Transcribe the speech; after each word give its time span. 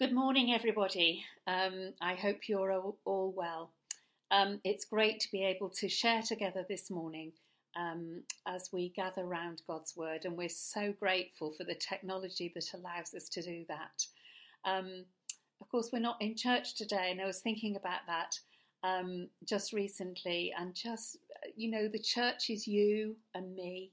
Good 0.00 0.14
morning, 0.14 0.54
everybody. 0.54 1.26
Um, 1.46 1.92
I 2.00 2.14
hope 2.14 2.48
you're 2.48 2.72
all, 2.72 2.96
all 3.04 3.34
well. 3.36 3.74
Um, 4.30 4.58
it's 4.64 4.86
great 4.86 5.20
to 5.20 5.30
be 5.30 5.44
able 5.44 5.68
to 5.78 5.90
share 5.90 6.22
together 6.22 6.64
this 6.66 6.90
morning 6.90 7.32
um, 7.76 8.22
as 8.48 8.70
we 8.72 8.94
gather 8.96 9.20
around 9.20 9.60
God's 9.66 9.94
Word, 9.94 10.24
and 10.24 10.38
we're 10.38 10.48
so 10.48 10.94
grateful 10.98 11.52
for 11.52 11.64
the 11.64 11.74
technology 11.74 12.50
that 12.54 12.72
allows 12.72 13.12
us 13.14 13.28
to 13.28 13.42
do 13.42 13.66
that. 13.68 14.06
Um, 14.64 15.04
of 15.60 15.68
course, 15.68 15.90
we're 15.92 15.98
not 15.98 16.22
in 16.22 16.34
church 16.34 16.76
today, 16.76 17.10
and 17.10 17.20
I 17.20 17.26
was 17.26 17.40
thinking 17.40 17.76
about 17.76 18.00
that 18.06 18.38
um, 18.82 19.28
just 19.46 19.74
recently, 19.74 20.50
and 20.58 20.74
just, 20.74 21.18
you 21.56 21.70
know, 21.70 21.88
the 21.88 21.98
church 21.98 22.48
is 22.48 22.66
you 22.66 23.16
and 23.34 23.54
me. 23.54 23.90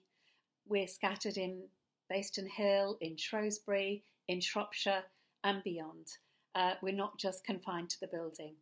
We're 0.70 0.88
scattered 0.88 1.36
in 1.36 1.64
Bayston 2.10 2.48
Hill, 2.48 2.98
in 3.02 3.18
Shrewsbury, 3.18 4.06
in 4.30 4.40
Shropshire 4.40 5.04
and 5.48 5.64
beyond. 5.64 6.08
Uh, 6.54 6.74
we're 6.82 6.94
not 6.94 7.18
just 7.18 7.46
confined 7.46 7.90
to 7.90 8.00
the 8.02 8.08
building. 8.08 8.56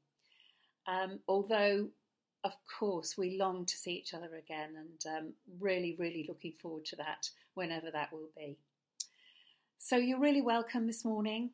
Um, 0.87 1.19
although, 1.27 1.89
of 2.43 2.53
course, 2.79 3.17
we 3.17 3.37
long 3.39 3.65
to 3.65 3.75
see 3.75 3.93
each 3.93 4.13
other 4.13 4.35
again 4.35 4.75
and 4.77 5.17
um, 5.17 5.33
really, 5.59 5.95
really 5.97 6.25
looking 6.27 6.53
forward 6.61 6.85
to 6.85 6.95
that 6.97 7.29
whenever 7.55 7.89
that 7.91 8.13
will 8.13 8.29
be. 8.37 8.57
So, 9.79 9.97
you're 9.97 10.19
really 10.19 10.41
welcome 10.41 10.85
this 10.85 11.03
morning. 11.03 11.49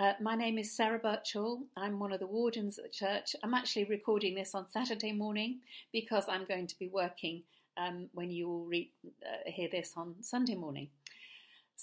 Uh, 0.00 0.14
my 0.20 0.34
name 0.34 0.58
is 0.58 0.76
Sarah 0.76 0.98
Birchall. 0.98 1.62
I'm 1.76 2.00
one 2.00 2.12
of 2.12 2.18
the 2.18 2.26
wardens 2.26 2.78
at 2.78 2.84
the 2.84 2.90
church. 2.90 3.36
I'm 3.44 3.54
actually 3.54 3.84
recording 3.84 4.34
this 4.34 4.54
on 4.54 4.68
Saturday 4.68 5.12
morning 5.12 5.60
because 5.92 6.24
I'm 6.28 6.44
going 6.44 6.66
to 6.66 6.78
be 6.78 6.88
working 6.88 7.44
um, 7.76 8.08
when 8.12 8.30
you 8.30 8.48
all 8.48 8.64
re- 8.64 8.90
uh, 9.04 9.48
hear 9.50 9.68
this 9.70 9.92
on 9.96 10.16
Sunday 10.22 10.56
morning. 10.56 10.88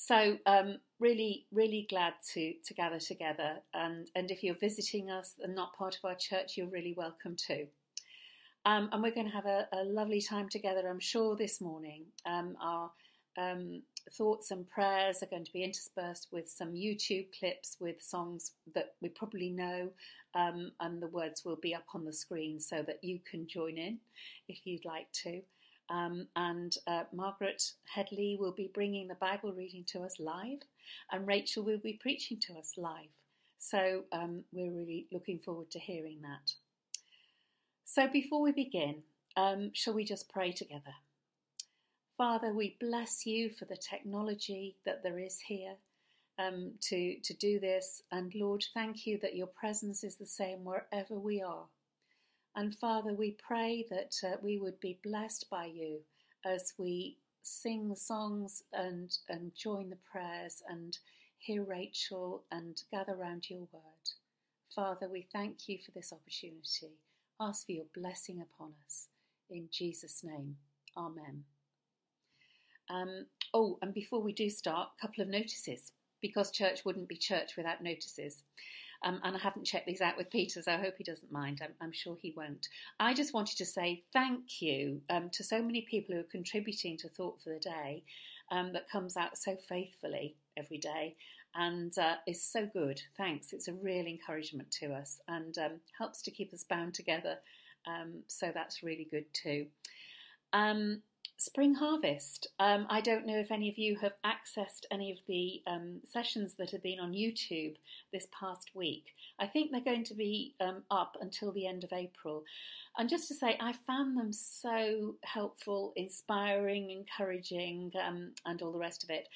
So 0.02 0.38
um, 0.46 0.78
really, 1.02 1.46
really 1.52 1.86
glad 1.90 2.14
to 2.32 2.54
to 2.66 2.74
gather 2.74 3.00
together. 3.00 3.58
And 3.74 4.10
and 4.16 4.32
if 4.32 4.44
you're 4.44 4.56
visiting 4.56 5.12
us 5.12 5.36
and 5.42 5.54
not 5.54 5.76
part 5.76 5.98
of 5.98 6.06
our 6.06 6.16
church, 6.16 6.56
you're 6.56 6.70
really 6.70 6.94
welcome 6.96 7.36
too. 7.36 7.68
Um, 8.66 8.90
and 8.94 9.04
we're 9.04 9.14
going 9.14 9.28
to 9.28 9.34
have 9.34 9.46
a, 9.46 9.68
a, 9.74 9.84
lovely 9.84 10.22
time 10.22 10.48
together, 10.48 10.88
I'm 10.90 11.00
sure, 11.00 11.36
this 11.36 11.60
morning. 11.60 12.06
Um, 12.26 12.56
our 12.62 12.92
um, 13.38 13.82
thoughts 14.18 14.52
and 14.52 14.68
prayers 14.70 15.22
are 15.22 15.28
going 15.28 15.46
to 15.46 15.54
be 15.54 15.64
interspersed 15.64 16.28
with 16.32 16.50
some 16.50 16.74
YouTube 16.74 17.28
clips 17.38 17.78
with 17.80 18.02
songs 18.02 18.52
that 18.74 18.96
we 19.02 19.10
probably 19.10 19.50
know, 19.50 19.90
um, 20.34 20.72
and 20.80 21.02
the 21.02 21.08
words 21.08 21.44
will 21.44 21.56
be 21.58 21.76
up 21.76 21.88
on 21.94 22.06
the 22.06 22.14
screen 22.14 22.60
so 22.60 22.84
that 22.84 23.04
you 23.04 23.20
can 23.30 23.48
join 23.48 23.78
in 23.78 23.98
if 24.48 24.66
you'd 24.66 24.86
like 24.86 25.12
to. 25.24 25.42
Um, 25.90 26.28
and 26.36 26.76
uh, 26.88 27.04
Margaret 27.12 27.64
Headley 27.94 28.38
will 28.40 28.52
be 28.52 28.70
bringing 28.74 29.08
the 29.08 29.16
Bible 29.16 29.52
reading 29.54 29.84
to 29.88 30.02
us 30.04 30.20
live, 30.20 30.60
and 31.12 31.28
Rachel 31.28 31.64
will 31.64 31.80
be 31.80 32.00
preaching 32.02 32.40
to 32.42 32.54
us 32.54 32.74
live. 32.78 33.10
So 33.58 34.04
um, 34.12 34.44
we're 34.52 34.72
really 34.72 35.08
looking 35.12 35.40
forward 35.40 35.72
to 35.72 35.80
hearing 35.80 36.22
that. 36.22 36.54
So 37.86 38.08
before 38.08 38.42
we 38.42 38.52
begin, 38.52 39.04
um, 39.36 39.72
shall 39.74 39.94
we 39.94 40.04
just 40.04 40.32
pray 40.32 40.52
together? 40.52 40.94
Father, 42.18 42.54
we 42.54 42.78
bless 42.80 43.26
you 43.26 43.50
for 43.50 43.66
the 43.66 43.78
technology 43.78 44.78
that 44.86 45.04
there 45.04 45.18
is 45.18 45.40
here 45.40 45.76
um, 46.38 46.74
to, 46.82 47.20
to 47.24 47.34
do 47.34 47.60
this. 47.60 48.02
And 48.12 48.34
Lord, 48.36 48.64
thank 48.74 49.08
you 49.08 49.20
that 49.22 49.36
your 49.36 49.48
presence 49.48 50.04
is 50.04 50.16
the 50.16 50.26
same 50.26 50.64
wherever 50.64 51.18
we 51.18 51.42
are. 51.42 51.66
And 52.56 52.76
Father, 52.76 53.14
we 53.14 53.38
pray 53.46 53.86
that 53.90 54.16
uh, 54.24 54.38
we 54.42 54.58
would 54.58 54.80
be 54.80 55.00
blessed 55.04 55.46
by 55.50 55.66
you 55.66 56.00
as 56.46 56.74
we 56.78 57.18
sing 57.42 57.96
songs 57.96 58.64
and, 58.74 59.16
and 59.30 59.52
join 59.56 59.90
the 59.90 59.98
prayers 60.12 60.62
and 60.70 60.98
hear 61.38 61.64
Rachel 61.64 62.44
and 62.52 62.82
gather 62.92 63.14
around 63.14 63.50
your 63.50 63.68
word. 63.72 64.10
Father, 64.76 65.08
we 65.10 65.28
thank 65.34 65.68
you 65.68 65.78
for 65.84 65.92
this 65.92 66.12
opportunity. 66.12 66.98
Ask 67.40 67.66
for 67.66 67.72
your 67.72 67.86
blessing 67.96 68.42
upon 68.42 68.74
us. 68.86 69.08
In 69.50 69.70
Jesus' 69.72 70.22
name, 70.24 70.58
Amen. 70.98 71.44
Um, 72.90 73.26
oh, 73.54 73.78
and 73.82 73.94
before 73.94 74.22
we 74.22 74.34
do 74.34 74.50
start, 74.50 74.90
a 74.98 75.02
couple 75.02 75.22
of 75.22 75.30
notices 75.30 75.92
because 76.22 76.52
church 76.52 76.84
wouldn't 76.84 77.08
be 77.08 77.16
church 77.18 77.56
without 77.56 77.82
notices. 77.84 78.44
Um, 79.04 79.22
and 79.24 79.36
I 79.36 79.40
haven't 79.40 79.66
checked 79.66 79.88
these 79.88 80.02
out 80.02 80.18
with 80.18 80.30
Peter, 80.30 80.62
so 80.62 80.72
I 80.72 80.78
hope 80.78 80.96
he 80.98 81.04
doesn't 81.04 81.32
mind. 81.32 81.62
I'm, 81.64 81.74
I'm 81.82 81.92
sure 81.92 82.18
he 82.22 82.34
won't. 82.36 82.68
I 83.00 83.14
just 83.14 83.34
wanted 83.34 83.58
to 83.58 83.66
say 83.66 84.04
thank 84.12 84.62
you 84.62 85.02
um, 85.10 85.30
to 85.34 85.44
so 85.44 85.62
many 85.62 85.86
people 85.90 86.16
who 86.16 86.22
are 86.22 86.32
contributing 86.32 86.98
to 86.98 87.10
Thought 87.10 87.42
for 87.42 87.54
the 87.54 87.60
Day 87.60 88.04
um, 88.52 88.74
that 88.74 88.90
comes 88.90 89.16
out 89.16 89.38
so 89.38 89.56
faithfully 89.68 90.36
every 90.58 90.78
day 90.78 91.16
and 91.56 91.98
uh, 91.98 92.16
is 92.28 92.44
so 92.44 92.68
good. 92.74 93.02
Thanks. 93.18 93.54
It's 93.54 93.68
a 93.68 93.74
real 93.74 94.06
encouragement 94.06 94.70
to 94.80 94.94
us 94.94 95.20
and 95.28 95.58
um, 95.58 95.80
helps 95.98 96.22
to 96.24 96.32
keep 96.32 96.54
us 96.54 96.66
bound 96.70 96.94
together. 96.94 97.38
Um, 97.88 98.24
so 98.28 98.52
that's 98.54 98.84
really 98.84 99.08
good 99.10 99.26
too. 99.34 99.68
Um, 100.54 101.02
Spring 101.40 101.76
Harvest. 101.76 102.48
Um, 102.60 102.86
I 102.90 103.00
don't 103.00 103.26
know 103.26 103.38
if 103.38 103.50
any 103.50 103.70
of 103.70 103.78
you 103.78 103.96
have 104.02 104.12
accessed 104.26 104.84
any 104.92 105.10
of 105.10 105.20
the 105.26 105.62
um, 105.68 106.02
sessions 106.06 106.56
that 106.56 106.72
have 106.72 106.84
been 106.84 107.00
on 107.00 107.14
YouTube 107.14 107.78
this 108.12 108.28
past 108.38 108.72
week. 108.74 109.16
I 109.40 109.48
think 109.48 109.72
they're 109.72 109.80
going 109.80 110.04
to 110.04 110.14
be 110.14 110.54
um, 110.60 110.84
up 110.92 111.16
until 111.22 111.54
the 111.54 111.66
end 111.66 111.86
of 111.86 111.94
April. 111.94 112.44
And 112.98 113.08
just 113.08 113.30
to 113.30 113.36
say, 113.36 113.58
I 113.62 113.72
found 113.88 114.18
them 114.18 114.34
so 114.34 115.16
helpful, 115.24 115.94
inspiring, 115.96 116.92
encouraging, 116.92 117.94
um, 118.06 118.34
and 118.46 118.62
all 118.62 118.74
the 118.74 118.78
rest 118.78 119.06
of 119.06 119.10
it. 119.10 119.30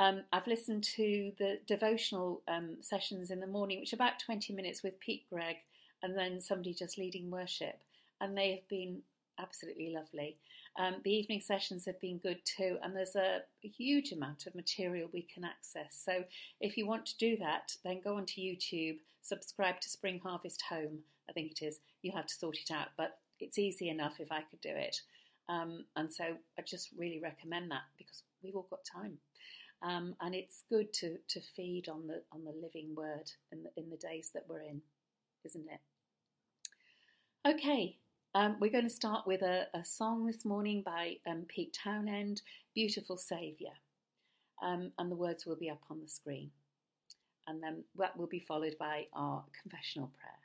Um, 0.00 0.22
I've 0.32 0.48
listened 0.48 0.82
to 0.96 1.30
the 1.38 1.60
devotional 1.68 2.42
um, 2.48 2.78
sessions 2.80 3.30
in 3.30 3.38
the 3.38 3.46
morning, 3.46 3.78
which 3.78 3.92
are 3.92 3.96
about 3.96 4.18
20 4.18 4.52
minutes 4.54 4.82
with 4.82 4.98
Pete 4.98 5.22
Greig, 5.30 5.58
and 6.02 6.18
then 6.18 6.40
somebody 6.40 6.74
just 6.74 6.98
leading 6.98 7.30
worship. 7.30 7.78
And 8.20 8.36
they 8.36 8.50
have 8.50 8.68
been 8.68 9.02
absolutely 9.38 9.92
lovely. 9.94 10.36
Um, 10.76 10.96
the 11.04 11.14
evening 11.14 11.40
sessions 11.40 11.84
have 11.86 12.00
been 12.00 12.18
good 12.18 12.38
too, 12.44 12.78
and 12.82 12.96
there's 12.96 13.14
a, 13.14 13.42
a, 13.64 13.68
huge 13.68 14.10
amount 14.10 14.46
of 14.46 14.56
material 14.56 15.08
we 15.12 15.22
can 15.22 15.44
access. 15.44 16.02
So 16.04 16.24
if 16.60 16.76
you 16.76 16.86
want 16.86 17.06
to 17.06 17.16
do 17.16 17.36
that, 17.36 17.72
then 17.84 18.00
go 18.02 18.16
onto 18.16 18.40
YouTube, 18.40 18.98
subscribe 19.22 19.80
to 19.80 19.88
Spring 19.88 20.20
Harvest 20.22 20.62
Home, 20.70 20.98
I 21.28 21.32
think 21.32 21.52
it 21.52 21.64
is. 21.64 21.78
You'll 22.02 22.16
have 22.16 22.26
to 22.26 22.34
sort 22.34 22.58
it 22.58 22.72
out, 22.72 22.88
but 22.96 23.18
it's 23.38 23.58
easy 23.58 23.88
enough 23.88 24.14
if 24.18 24.32
I 24.32 24.42
could 24.42 24.60
do 24.60 24.70
it. 24.70 25.00
Um, 25.48 25.84
and 25.94 26.12
so 26.12 26.24
I 26.58 26.62
just 26.62 26.90
really 26.98 27.20
recommend 27.20 27.70
that 27.70 27.82
because 27.96 28.22
we've 28.42 28.56
all 28.56 28.66
got 28.68 28.84
time. 28.84 29.18
Um, 29.82 30.16
and 30.20 30.34
it's 30.34 30.64
good 30.68 30.92
to, 30.94 31.18
to 31.28 31.40
feed 31.40 31.88
on 31.88 32.06
the 32.06 32.22
on 32.32 32.44
the 32.44 32.54
living 32.62 32.94
word 32.96 33.30
in 33.52 33.62
the, 33.64 33.70
in 33.76 33.90
the 33.90 33.96
days 33.96 34.30
that 34.34 34.44
we're 34.48 34.62
in, 34.62 34.80
isn't 35.44 35.66
it? 35.68 35.80
Okay, 37.46 37.98
um, 38.34 38.56
we're 38.60 38.70
going 38.70 38.88
to 38.88 38.90
start 38.90 39.26
with 39.26 39.42
a, 39.42 39.66
a 39.74 39.84
song 39.84 40.26
this 40.26 40.44
morning 40.44 40.82
by 40.84 41.16
um, 41.26 41.44
Pete 41.48 41.76
Townend, 41.84 42.42
Beautiful 42.74 43.16
Saviour. 43.16 43.72
Um, 44.62 44.90
and 44.98 45.10
the 45.10 45.16
words 45.16 45.46
will 45.46 45.56
be 45.56 45.70
up 45.70 45.82
on 45.90 46.00
the 46.00 46.08
screen. 46.08 46.50
And 47.46 47.62
then 47.62 47.84
that 47.96 48.16
will 48.16 48.26
be 48.26 48.40
followed 48.40 48.76
by 48.78 49.06
our 49.12 49.44
confessional 49.62 50.10
prayer. 50.18 50.43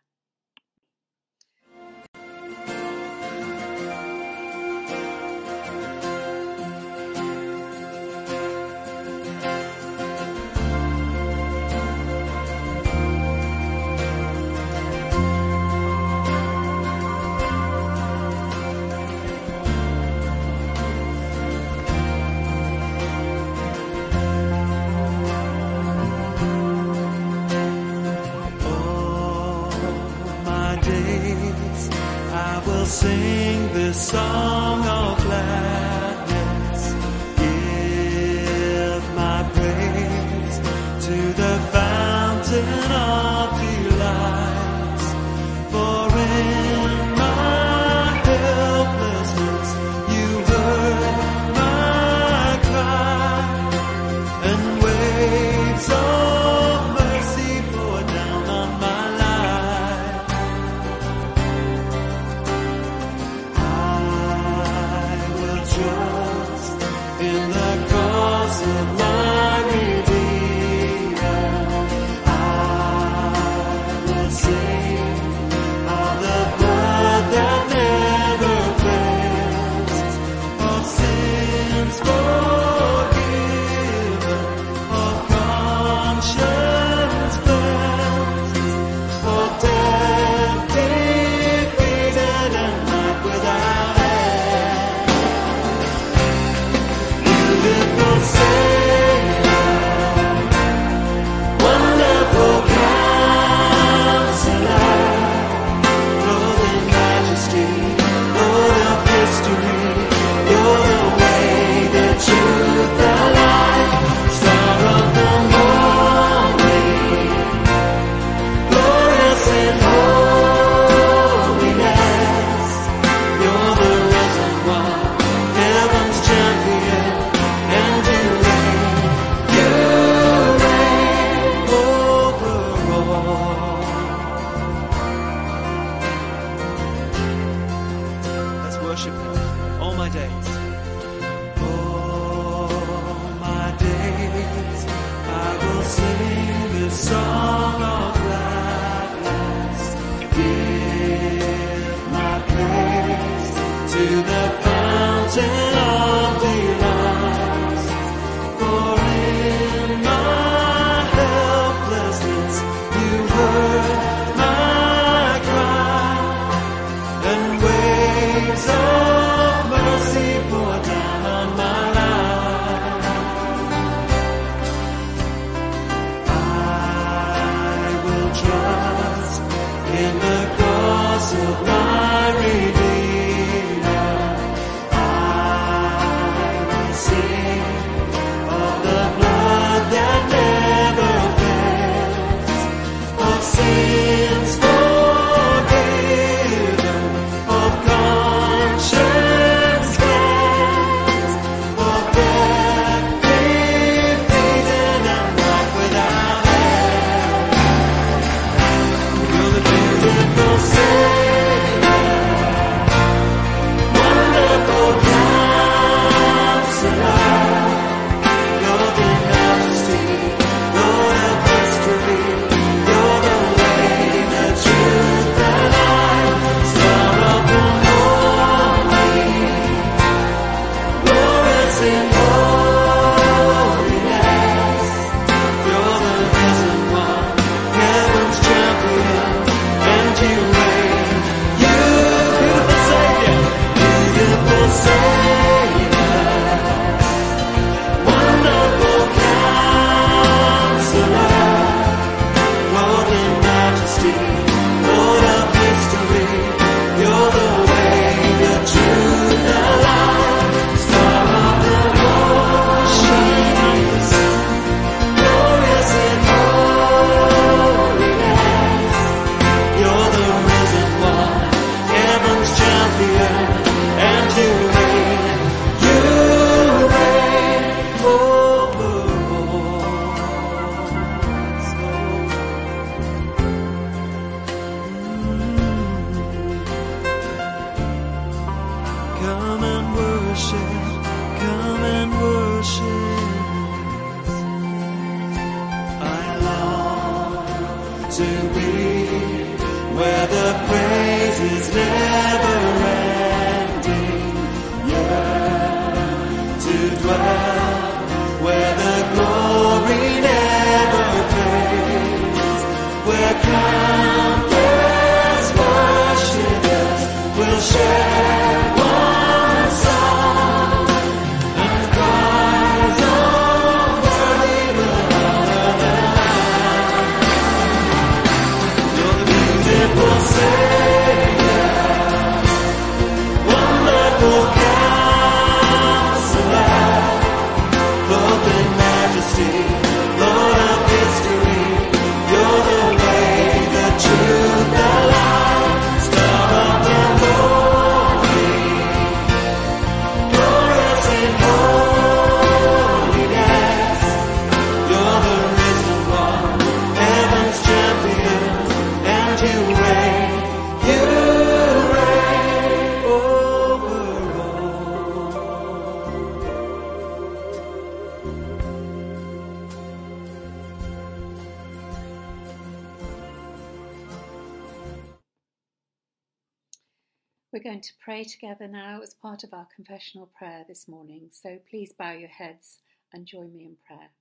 We're 377.59 377.71
going 377.71 377.81
to 377.81 377.93
pray 378.01 378.23
together 378.23 378.69
now 378.69 379.01
as 379.03 379.13
part 379.15 379.43
of 379.43 379.53
our 379.53 379.67
confessional 379.75 380.27
prayer 380.27 380.63
this 380.65 380.87
morning, 380.87 381.27
so 381.29 381.59
please 381.69 381.91
bow 381.91 382.13
your 382.13 382.29
heads 382.29 382.79
and 383.11 383.25
join 383.25 383.53
me 383.53 383.65
in 383.65 383.75
prayer. 383.85 384.11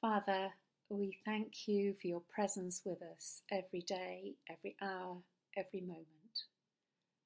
Father, 0.00 0.50
we 0.88 1.18
thank 1.24 1.66
you 1.66 1.96
for 2.00 2.06
your 2.06 2.22
presence 2.32 2.82
with 2.84 3.02
us 3.02 3.42
every 3.50 3.80
day, 3.80 4.34
every 4.48 4.76
hour, 4.80 5.16
every 5.56 5.80
moment. 5.80 6.44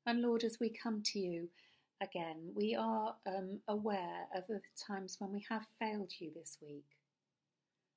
And 0.06 0.22
Lord, 0.22 0.44
as 0.44 0.56
we 0.58 0.70
come 0.70 1.02
to 1.12 1.18
you 1.18 1.50
again, 2.02 2.52
we 2.54 2.74
are 2.74 3.14
um, 3.26 3.60
aware 3.68 4.28
of 4.34 4.44
the 4.48 4.62
times 4.88 5.16
when 5.18 5.30
we 5.30 5.44
have 5.50 5.66
failed 5.78 6.10
you 6.18 6.30
this 6.34 6.56
week. 6.62 6.86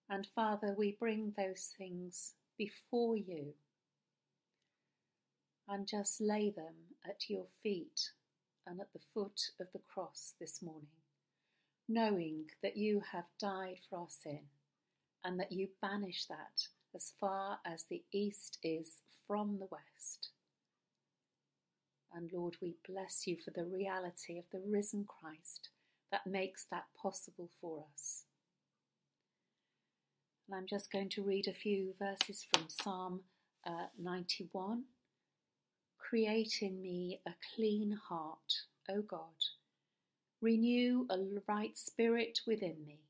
And 0.10 0.28
Father, 0.36 0.76
we 0.78 0.98
bring 1.00 1.34
those 1.38 1.74
things 1.78 2.34
before 2.58 3.16
you 3.16 3.54
and 5.68 5.88
just 5.88 6.22
lay 6.22 6.50
them 6.50 6.74
at 7.06 7.30
your 7.30 7.46
feet 7.62 8.12
and 8.66 8.80
at 8.80 8.92
the 8.94 9.02
foot 9.14 9.40
of 9.60 9.68
the 9.74 9.82
cross 9.94 10.34
this 10.40 10.62
morning, 10.62 10.88
knowing 11.88 12.46
that 12.62 12.78
you 12.78 13.02
have 13.12 13.26
died 13.40 13.80
for 13.90 14.00
our 14.00 14.10
sin 14.10 14.42
and 15.24 15.40
that 15.40 15.52
you 15.52 15.68
banish 15.82 16.26
that 16.26 16.68
as 16.96 17.14
far 17.20 17.60
as 17.66 17.84
the 17.84 18.04
east 18.14 18.58
is 18.64 19.02
from 19.28 19.60
the 19.60 19.68
west. 19.70 20.30
And 22.14 22.32
Lord, 22.34 22.56
we 22.62 22.76
bless 22.88 23.28
you 23.28 23.36
for 23.36 23.52
the 23.52 23.66
reality 23.66 24.40
of 24.40 24.46
the 24.52 24.62
risen 24.66 25.06
Christ 25.06 25.70
that 26.12 26.26
makes 26.26 26.66
that 26.72 26.86
possible 27.02 27.50
for 27.60 27.86
us. 27.94 28.24
And 30.48 30.58
I'm 30.58 30.66
just 30.66 30.92
going 30.92 31.10
to 31.10 31.24
read 31.24 31.48
a 31.48 31.54
few 31.54 31.94
verses 32.00 32.46
from 32.54 32.68
Psalm 32.70 33.22
uh, 33.66 33.88
91. 34.02 34.84
Create 36.10 36.60
in 36.62 36.82
me 36.82 37.20
a 37.26 37.32
clean 37.54 37.92
heart, 37.92 38.62
O 38.90 39.02
God. 39.02 39.44
Renew 40.42 41.06
a 41.10 41.18
right 41.50 41.78
spirit 41.78 42.40
within 42.48 42.78
me. 42.86 43.02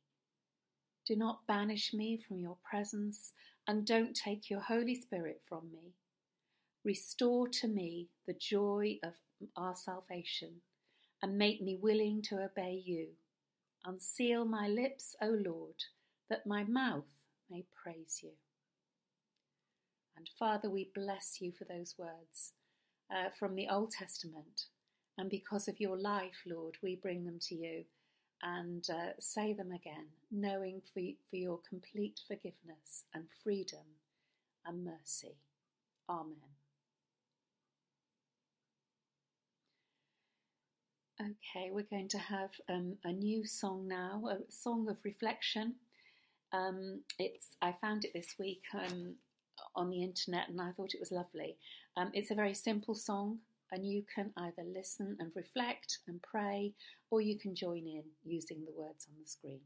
Do 1.06 1.16
not 1.16 1.46
banish 1.46 1.94
me 1.94 2.18
from 2.18 2.40
your 2.40 2.58
presence, 2.68 3.34
and 3.68 3.86
don't 3.86 4.16
take 4.16 4.50
your 4.50 4.62
Holy 4.62 4.96
Spirit 4.96 5.42
from 5.48 5.70
me. 5.72 5.94
Restore 6.84 7.48
to 7.50 7.68
me 7.68 8.08
the 8.26 8.34
joy 8.34 8.98
of 9.04 9.14
our 9.56 9.76
salvation, 9.76 10.62
and 11.22 11.38
make 11.38 11.62
me 11.62 11.76
willing 11.76 12.24
to 12.24 12.44
obey 12.44 12.82
you. 12.84 13.10
Unseal 13.86 14.44
my 14.44 14.68
lips, 14.68 15.16
O 15.22 15.28
Lord, 15.28 15.84
that 16.32 16.48
my 16.48 16.64
mouth 16.64 17.06
may 17.48 17.64
praise 17.84 18.22
you. 18.24 18.32
And 20.18 20.28
Father, 20.40 20.68
we 20.68 20.90
bless 20.96 21.40
you 21.40 21.52
for 21.52 21.66
those 21.66 21.94
words 22.00 22.54
uh, 23.12 23.30
from 23.38 23.56
the 23.56 23.68
Old 23.70 23.92
Testament. 23.92 24.66
And 25.18 25.30
because 25.30 25.68
of 25.68 25.80
your 25.80 25.98
life, 25.98 26.44
Lord, 26.46 26.76
we 26.84 26.96
bring 26.96 27.26
them 27.26 27.40
to 27.48 27.56
you 27.56 27.86
and 28.44 28.88
uh, 28.90 29.14
say 29.20 29.54
them 29.54 29.72
again, 29.72 30.08
knowing 30.32 30.82
for, 30.94 31.02
for 31.30 31.36
your 31.36 31.60
complete 31.68 32.20
forgiveness 32.28 33.06
and 33.14 33.26
freedom 33.44 33.86
and 34.66 34.86
mercy. 34.86 35.38
Amen. 36.10 36.36
Okay, 41.20 41.72
we're 41.72 41.82
going 41.90 42.10
to 42.10 42.20
have 42.20 42.52
um, 42.70 42.98
a 43.04 43.12
new 43.12 43.44
song 43.44 43.88
now, 43.88 44.30
a 44.30 44.52
song 44.52 44.88
of 44.88 44.98
reflection. 45.04 45.74
Um, 46.54 47.02
it's 47.18 47.58
I 47.60 47.74
found 47.82 48.06
it 48.06 48.12
this 48.14 48.36
week 48.40 48.62
um, 48.74 49.16
on 49.78 49.90
the 49.90 50.04
internet, 50.04 50.50
and 50.50 50.60
I 50.60 50.72
thought 50.72 50.94
it 50.94 51.00
was 51.00 51.12
lovely. 51.12 51.58
Um, 51.96 52.12
it's 52.14 52.32
a 52.32 52.36
very 52.36 52.54
simple 52.54 52.96
song, 52.96 53.40
and 53.72 53.86
you 53.86 54.04
can 54.14 54.32
either 54.38 54.64
listen 54.66 55.16
and 55.20 55.32
reflect 55.36 56.00
and 56.08 56.22
pray, 56.22 56.74
or 57.12 57.22
you 57.22 57.38
can 57.38 57.56
join 57.56 57.88
in 57.88 58.04
using 58.26 58.66
the 58.66 58.74
words 58.78 59.08
on 59.10 59.16
the 59.22 59.28
screen. 59.28 59.62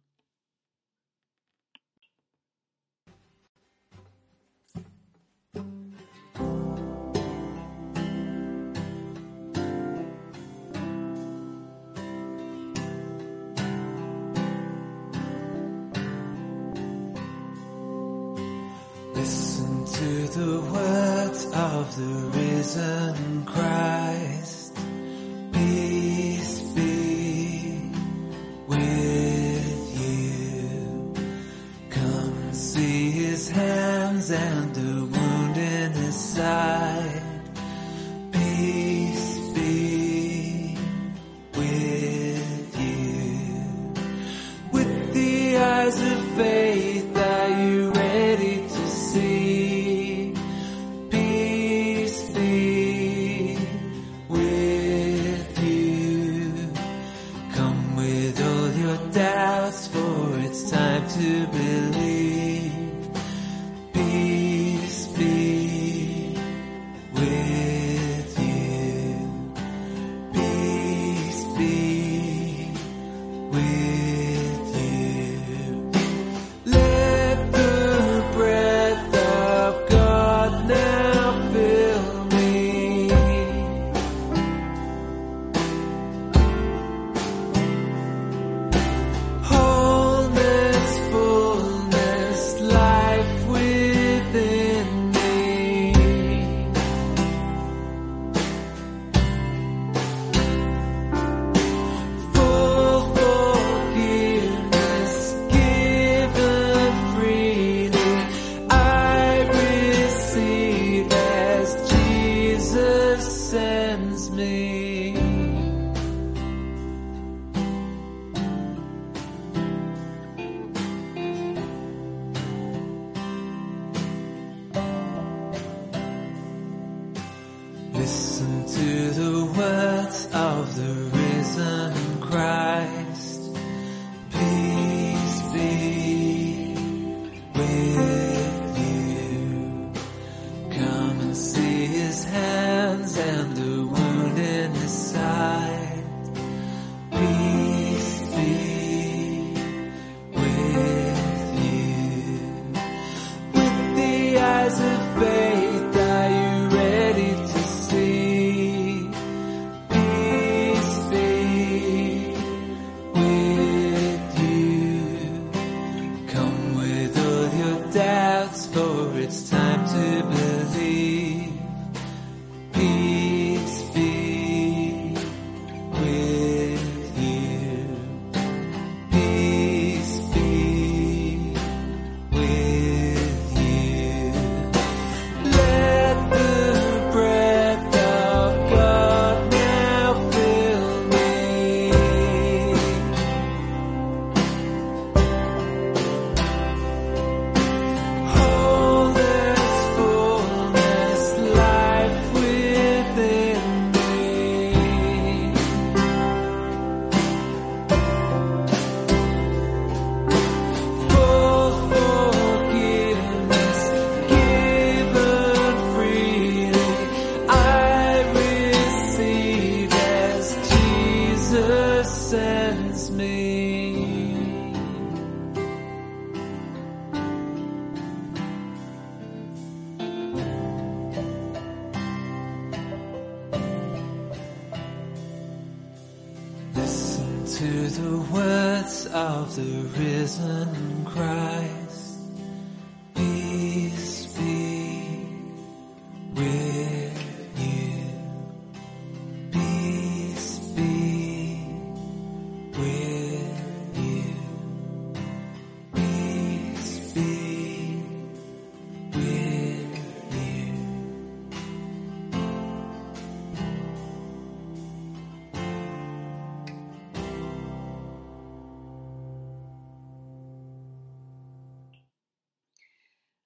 Of 21.82 21.96
the 21.96 22.38
risen 22.38 23.44
Christ. 23.46 24.51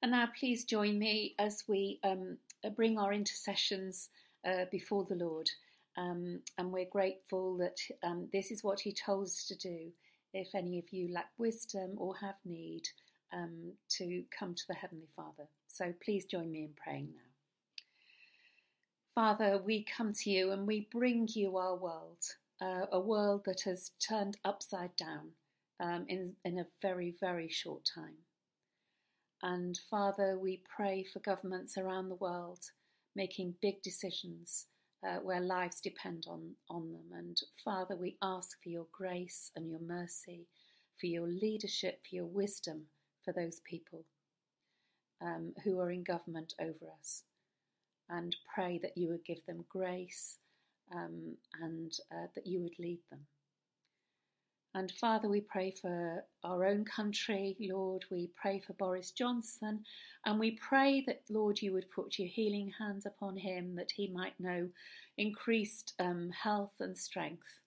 And 0.05 0.11
now, 0.11 0.29
please 0.39 0.65
join 0.65 0.99
me 0.99 1.33
as 1.39 1.63
we 1.67 1.99
um, 2.03 2.37
uh, 2.63 2.69
bring 2.69 2.99
our 2.99 3.11
intercessions 3.11 4.09
uh, 4.47 4.65
before 4.71 5.03
the 5.03 5.15
Lord. 5.15 5.49
Um, 5.97 6.41
and 6.59 6.71
we're 6.71 6.85
grateful 6.85 7.57
that 7.57 7.79
um, 8.03 8.27
this 8.31 8.51
is 8.51 8.63
what 8.63 8.79
He 8.79 8.93
told 8.93 9.25
us 9.25 9.45
to 9.47 9.55
do. 9.55 9.91
If 10.31 10.53
any 10.53 10.77
of 10.77 10.93
you 10.93 11.11
lack 11.11 11.31
wisdom 11.39 11.95
or 11.97 12.15
have 12.17 12.35
need, 12.45 12.83
um, 13.33 13.71
to 13.97 14.23
come 14.29 14.53
to 14.53 14.61
the 14.67 14.75
Heavenly 14.75 15.07
Father. 15.15 15.47
So 15.67 15.91
please 16.03 16.25
join 16.25 16.51
me 16.51 16.65
in 16.65 16.73
praying 16.77 17.09
now. 17.15 17.31
Father, 19.15 19.57
we 19.57 19.85
come 19.85 20.13
to 20.13 20.29
you 20.29 20.51
and 20.51 20.67
we 20.67 20.87
bring 20.91 21.27
you 21.33 21.57
our 21.57 21.75
world, 21.75 22.23
uh, 22.61 22.85
a 22.91 22.99
world 22.99 23.41
that 23.45 23.61
has 23.61 23.89
turned 23.99 24.37
upside 24.45 24.95
down 24.97 25.29
um, 25.79 26.05
in, 26.07 26.35
in 26.45 26.59
a 26.59 26.67
very, 26.79 27.15
very 27.19 27.49
short 27.49 27.89
time. 27.95 28.17
And 29.45 29.79
Father, 29.91 30.39
we 30.39 30.63
pray 30.75 31.03
for 31.03 31.19
governments 31.19 31.77
around 31.77 32.10
the 32.10 32.15
world 32.15 32.62
making 33.15 33.53
big 33.62 33.79
decisions 33.84 34.65
uh, 35.08 35.17
where 35.17 35.39
lives 35.39 35.79
depend 35.79 36.25
on, 36.27 36.55
on 36.67 36.91
them. 36.91 37.15
And 37.15 37.39
Father, 37.63 37.95
we 37.95 38.17
ask 38.23 38.58
for 38.63 38.69
your 38.69 38.88
grace 38.91 39.51
and 39.55 39.69
your 39.69 39.81
mercy, 39.81 40.47
for 40.99 41.05
your 41.05 41.27
leadership, 41.27 41.99
for 42.10 42.15
your 42.15 42.25
wisdom 42.25 42.88
for 43.23 43.34
those 43.34 43.62
people 43.69 44.03
um, 45.21 45.53
who 45.63 45.79
are 45.79 45.91
in 45.91 46.03
government 46.03 46.55
over 46.60 46.91
us. 46.99 47.21
And 48.10 48.36
pray 48.51 48.79
that 48.81 48.97
you 48.97 49.10
would 49.10 49.25
give 49.25 49.45
them 49.45 49.63
grace 49.69 50.39
um, 50.91 51.38
and 51.62 51.91
uh, 52.12 52.29
that 52.34 52.47
you 52.47 52.62
would 52.62 52.79
lead 52.79 53.01
them. 53.12 53.27
And 54.75 54.91
Father, 54.91 55.29
we 55.29 55.39
pray 55.39 55.71
for 55.71 56.25
our 56.43 56.65
own 56.65 56.83
country, 56.83 57.55
Lord. 57.61 58.03
We 58.11 58.29
pray 58.35 58.59
for 58.59 58.73
Boris 58.73 59.11
Johnson. 59.11 59.85
And 60.25 60.38
we 60.38 60.59
pray 60.61 61.01
that, 61.07 61.21
Lord, 61.29 61.61
you 61.61 61.71
would 61.71 61.89
put 61.91 62.19
your 62.19 62.27
healing 62.27 62.73
hands 62.77 63.05
upon 63.05 63.38
him, 63.38 63.75
that 63.77 63.91
he 63.91 64.09
might 64.09 64.38
know 64.38 64.67
increased 65.17 65.93
um, 65.97 66.29
health 66.31 66.73
and 66.81 66.97
strength. 66.97 67.61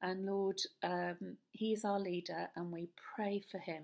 And 0.00 0.26
Lord, 0.26 0.60
um, 0.84 1.38
he 1.50 1.72
is 1.72 1.84
our 1.84 1.98
leader, 1.98 2.48
and 2.54 2.70
we 2.70 2.88
pray 3.16 3.42
for 3.50 3.58
him 3.58 3.82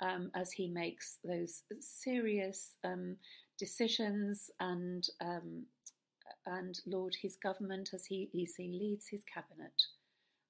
um, 0.00 0.30
as 0.34 0.52
he 0.52 0.68
makes 0.68 1.18
those 1.22 1.64
serious 1.80 2.76
um, 2.82 3.16
decisions 3.58 4.50
and, 4.58 5.06
um, 5.20 5.66
and 6.46 6.80
Lord, 6.86 7.14
his 7.20 7.36
government 7.36 7.90
as 7.92 8.06
he, 8.06 8.30
as 8.42 8.54
he 8.56 8.68
leads 8.68 9.08
his 9.08 9.22
cabinet. 9.22 9.82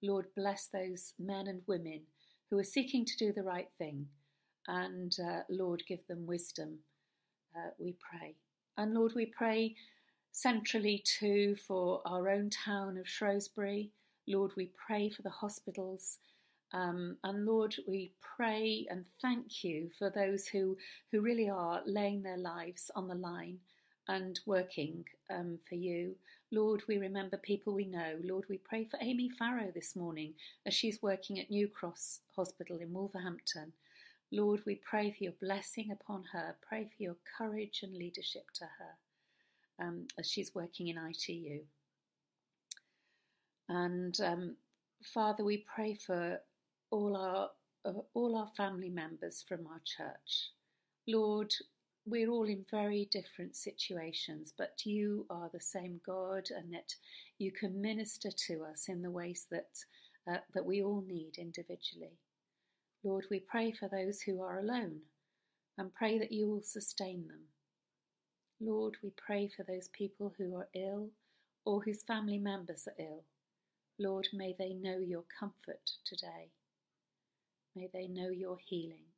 Lord, 0.03 0.27
bless 0.37 0.67
those 0.67 1.15
men 1.19 1.47
and 1.47 1.63
women 1.67 2.03
who 2.51 2.59
are 2.59 2.65
seeking 2.65 3.05
to 3.05 3.17
do 3.17 3.33
the 3.33 3.43
right 3.43 3.69
thing. 3.79 4.07
And 4.67 5.15
uh, 5.21 5.41
Lord, 5.49 5.83
give 5.89 6.07
them 6.07 6.27
wisdom, 6.27 6.79
uh, 7.57 7.71
we 7.79 7.97
pray. 8.11 8.37
And 8.77 8.95
Lord, 8.95 9.13
we 9.15 9.27
pray 9.27 9.75
centrally 10.33 11.03
too 11.05 11.57
for 11.67 12.03
our 12.07 12.29
own 12.29 12.51
town 12.51 12.97
of 12.99 13.09
Shrewsbury. 13.09 13.91
Lord, 14.27 14.53
we 14.57 14.71
pray 14.87 15.11
for 15.11 15.23
the 15.23 15.31
hospitals. 15.31 16.19
Um, 16.73 17.17
and 17.25 17.47
Lord, 17.47 17.75
we 17.89 18.13
pray 18.37 18.87
and 18.91 19.05
thank 19.21 19.65
you 19.65 19.91
for 19.99 20.09
those 20.11 20.47
who, 20.47 20.77
who 21.11 21.21
really 21.21 21.51
are 21.51 21.83
laying 21.85 22.23
their 22.23 22.37
lives 22.37 22.91
on 22.95 23.09
the 23.09 23.15
line 23.15 23.59
and 24.09 24.39
working 24.47 25.05
um, 25.31 25.59
for 25.69 25.75
you. 25.75 26.15
Lord, 26.53 26.83
we 26.89 26.99
remember 26.99 27.37
people 27.37 27.75
we 27.75 27.87
know. 27.87 28.19
Lord, 28.25 28.45
we 28.49 28.59
pray 28.59 28.85
for 28.85 28.99
Amy 29.01 29.29
Farrow 29.29 29.71
this 29.73 29.95
morning 29.95 30.35
as 30.67 30.75
she's 30.75 31.01
working 31.01 31.39
at 31.39 31.51
New 31.51 31.69
Cross 31.69 32.21
Hospital 32.35 32.79
in 32.81 32.93
Wolverhampton. 32.93 33.73
Lord, 34.33 34.61
we 34.67 34.75
pray 34.77 35.13
for 35.17 35.23
your 35.25 35.35
blessing 35.41 35.91
upon 35.93 36.25
her. 36.33 36.57
Pray 36.69 36.85
for 36.85 37.03
your 37.03 37.17
courage 37.39 37.81
and 37.83 37.97
leadership 37.97 38.47
to 38.55 38.65
her 38.65 39.87
um, 39.87 40.07
as 40.19 40.29
she's 40.29 40.55
working 40.55 40.89
in 40.89 40.99
ITU. 40.99 41.61
And 43.69 44.21
um, 44.21 44.57
Father, 45.05 45.45
we 45.45 45.65
pray 45.73 45.95
for 45.95 46.41
all 46.91 47.17
our 47.17 47.51
uh, 47.85 48.01
all 48.13 48.37
our 48.37 48.51
family 48.57 48.91
members 48.91 49.45
from 49.49 49.67
our 49.69 49.81
church. 49.85 50.51
Lord, 51.07 51.53
we're 52.07 52.31
all 52.31 52.49
in 52.49 52.65
very 52.71 53.09
different 53.13 53.57
situations, 53.57 54.53
but 54.57 54.85
you 54.85 55.27
are 55.31 55.51
the 55.53 55.61
same 55.61 56.01
God, 56.07 56.45
and 56.51 56.73
that 56.73 56.95
you 57.39 57.53
can 57.53 57.81
minister 57.81 58.31
to 58.49 58.65
us 58.65 58.89
in 58.89 59.03
the 59.03 59.11
ways 59.11 59.47
that 59.51 59.69
uh, 60.31 60.39
that 60.55 60.67
we 60.67 60.83
all 60.83 61.05
need 61.07 61.35
individually. 61.39 62.19
Lord, 63.05 63.27
we 63.31 63.41
pray 63.41 63.73
for 63.73 63.89
those 63.89 64.21
who 64.21 64.43
are 64.43 64.61
alone, 64.61 65.01
and 65.79 65.95
pray 65.95 66.19
that 66.19 66.33
you 66.33 66.49
will 66.49 66.63
sustain 66.63 67.27
them. 67.29 67.43
Lord, 68.61 68.97
we 69.03 69.13
pray 69.17 69.49
for 69.55 69.65
those 69.65 69.89
people 69.89 70.35
who 70.39 70.57
are 70.57 70.69
ill 70.75 71.11
or 71.65 71.83
whose 71.83 72.03
family 72.03 72.39
members 72.39 72.87
are 72.89 73.03
ill. 73.05 73.25
Lord, 73.99 74.29
may 74.33 74.55
they 74.59 74.75
know 74.75 74.99
your 74.99 75.25
comfort 75.39 75.91
today. 76.07 76.51
May 77.77 77.89
they 77.93 78.09
know 78.09 78.31
your 78.31 78.59
healing. 78.65 79.10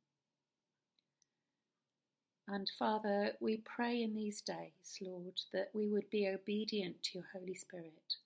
And 2.47 2.69
Father, 2.77 3.33
we 3.39 3.57
pray 3.57 4.03
in 4.03 4.13
these 4.15 4.41
days, 4.41 4.99
Lord, 5.01 5.39
that 5.53 5.69
we 5.73 5.87
would 5.87 6.09
be 6.09 6.27
obedient 6.27 7.01
to 7.03 7.19
your 7.19 7.27
Holy 7.33 7.55
Spirit. 7.55 8.17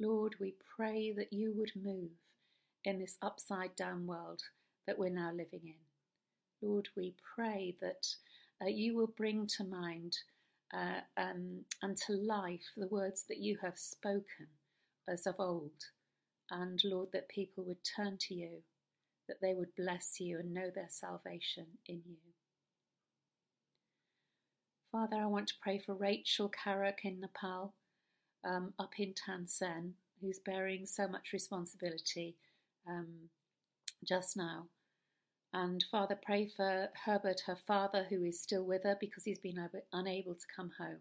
Lord, 0.00 0.36
we 0.40 0.54
pray 0.76 1.12
that 1.12 1.32
you 1.32 1.52
would 1.56 1.72
move 1.76 2.10
in 2.84 2.98
this 2.98 3.18
upside 3.20 3.76
down 3.76 4.06
world 4.06 4.42
that 4.86 4.98
we're 4.98 5.10
now 5.10 5.30
living 5.32 5.60
in. 5.64 5.74
Lord, 6.68 6.88
we 6.96 7.14
pray 7.36 7.76
that 7.82 8.06
uh, 8.62 8.68
you 8.68 8.96
will 8.96 9.12
bring 9.16 9.46
to 9.58 9.64
mind 9.64 10.16
uh, 10.74 11.00
um, 11.18 11.60
and 11.82 11.96
to 12.06 12.14
life 12.14 12.64
the 12.76 12.88
words 12.88 13.24
that 13.28 13.38
you 13.38 13.58
have 13.62 13.78
spoken 13.78 14.48
as 15.08 15.26
of 15.26 15.36
old. 15.38 15.72
And 16.50 16.80
Lord, 16.84 17.10
that 17.12 17.28
people 17.28 17.64
would 17.64 17.84
turn 17.84 18.16
to 18.20 18.34
you, 18.34 18.62
that 19.28 19.40
they 19.42 19.54
would 19.54 19.74
bless 19.76 20.20
you 20.20 20.38
and 20.38 20.54
know 20.54 20.70
their 20.74 20.88
salvation 20.90 21.66
in 21.86 22.02
you. 22.06 22.37
Father, 24.90 25.16
I 25.16 25.26
want 25.26 25.48
to 25.48 25.54
pray 25.60 25.78
for 25.78 25.94
Rachel 25.94 26.50
Karak 26.50 27.04
in 27.04 27.20
Nepal, 27.20 27.74
um, 28.42 28.72
up 28.78 28.98
in 28.98 29.12
Tansen, 29.12 29.92
who's 30.20 30.38
bearing 30.38 30.86
so 30.86 31.06
much 31.06 31.34
responsibility 31.34 32.36
um, 32.88 33.28
just 34.02 34.34
now. 34.34 34.66
And 35.52 35.84
Father, 35.90 36.18
pray 36.24 36.50
for 36.56 36.88
Herbert, 37.04 37.42
her 37.46 37.56
father, 37.56 38.06
who 38.08 38.24
is 38.24 38.40
still 38.40 38.64
with 38.64 38.84
her 38.84 38.96
because 38.98 39.24
he's 39.24 39.38
been 39.38 39.68
unable 39.92 40.34
to 40.34 40.46
come 40.54 40.70
home. 40.78 41.00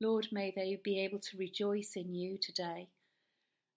Lord, 0.00 0.28
may 0.30 0.52
they 0.54 0.80
be 0.84 1.00
able 1.00 1.18
to 1.18 1.36
rejoice 1.36 1.92
in 1.96 2.14
you 2.14 2.38
today. 2.38 2.88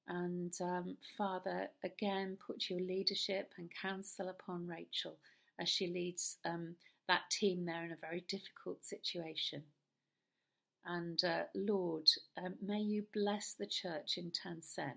And 0.08 0.54
um, 0.62 0.98
Father, 1.18 1.70
again, 1.84 2.38
put 2.46 2.70
your 2.70 2.82
leadership 2.82 3.52
and 3.58 3.70
counsel 3.82 4.30
upon 4.30 4.68
Rachel 4.68 5.18
as 5.60 5.70
she 5.70 5.88
leads 5.88 6.38
um, 6.46 6.76
that 7.08 7.30
team 7.32 7.66
there 7.66 7.84
in 7.84 7.92
a 7.92 7.98
very 7.98 8.24
difficult 8.28 8.86
situation. 8.86 9.64
And 10.86 11.24
uh, 11.24 11.44
Lord, 11.56 12.10
um, 12.38 12.56
may 12.62 12.80
you 12.80 13.06
bless 13.14 13.54
the 13.54 13.68
church 13.68 14.18
in 14.18 14.32
Tansen 14.32 14.96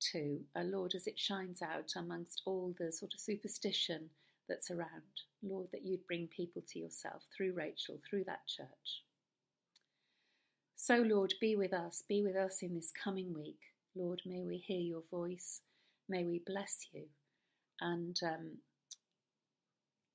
too, 0.00 0.40
uh, 0.54 0.62
Lord, 0.62 0.94
as 0.94 1.06
it 1.06 1.18
shines 1.18 1.62
out 1.62 1.92
amongst 1.96 2.42
all 2.44 2.74
the 2.78 2.92
sort 2.92 3.14
of 3.14 3.20
superstition 3.20 4.10
that's 4.48 4.70
around. 4.70 4.88
Lord, 5.42 5.68
that 5.72 5.84
you'd 5.84 6.06
bring 6.06 6.28
people 6.28 6.62
to 6.72 6.78
yourself 6.78 7.22
through 7.36 7.52
Rachel, 7.54 8.00
through 8.08 8.24
that 8.24 8.46
church. 8.46 9.02
So, 10.76 10.96
Lord, 10.96 11.34
be 11.40 11.56
with 11.56 11.72
us, 11.72 12.02
be 12.08 12.22
with 12.22 12.36
us 12.36 12.62
in 12.62 12.74
this 12.74 12.92
coming 12.92 13.32
week. 13.34 13.58
Lord, 13.94 14.20
may 14.26 14.44
we 14.44 14.58
hear 14.58 14.80
your 14.80 15.02
voice, 15.10 15.62
may 16.08 16.24
we 16.24 16.42
bless 16.46 16.86
you, 16.92 17.04
and 17.80 18.18
um, 18.22 18.58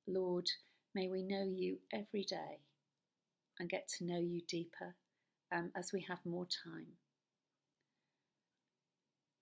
Lord, 0.07 0.47
may 0.95 1.09
we 1.09 1.23
know 1.23 1.43
you 1.45 1.77
every 1.93 2.23
day 2.23 2.59
and 3.59 3.69
get 3.69 3.87
to 3.97 4.05
know 4.05 4.19
you 4.19 4.41
deeper 4.47 4.95
um, 5.53 5.71
as 5.75 5.91
we 5.93 6.01
have 6.09 6.19
more 6.25 6.47
time. 6.65 6.87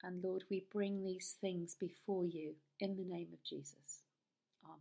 And 0.03 0.23
Lord, 0.23 0.43
we 0.49 0.65
bring 0.71 1.03
these 1.03 1.35
things 1.41 1.75
before 1.79 2.25
you 2.25 2.53
in 2.79 2.95
the 2.97 3.03
name 3.05 3.29
of 3.33 3.43
Jesus. 3.43 4.01
Amen. 4.65 4.79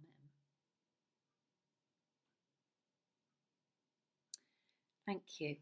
Thank 5.07 5.23
you. 5.41 5.57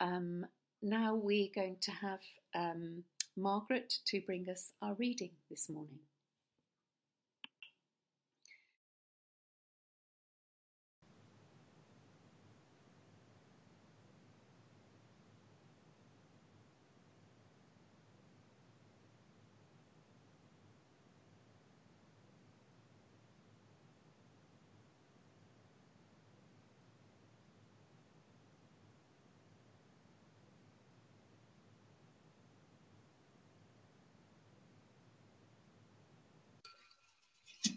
Um, 0.00 0.46
now 0.82 1.14
we're 1.14 1.50
going 1.54 1.76
to 1.82 1.90
have 1.92 2.20
um, 2.54 3.04
Margaret 3.36 3.94
to 4.06 4.20
bring 4.22 4.48
us 4.50 4.72
our 4.82 4.94
reading 4.94 5.32
this 5.50 5.68
morning. 5.70 6.00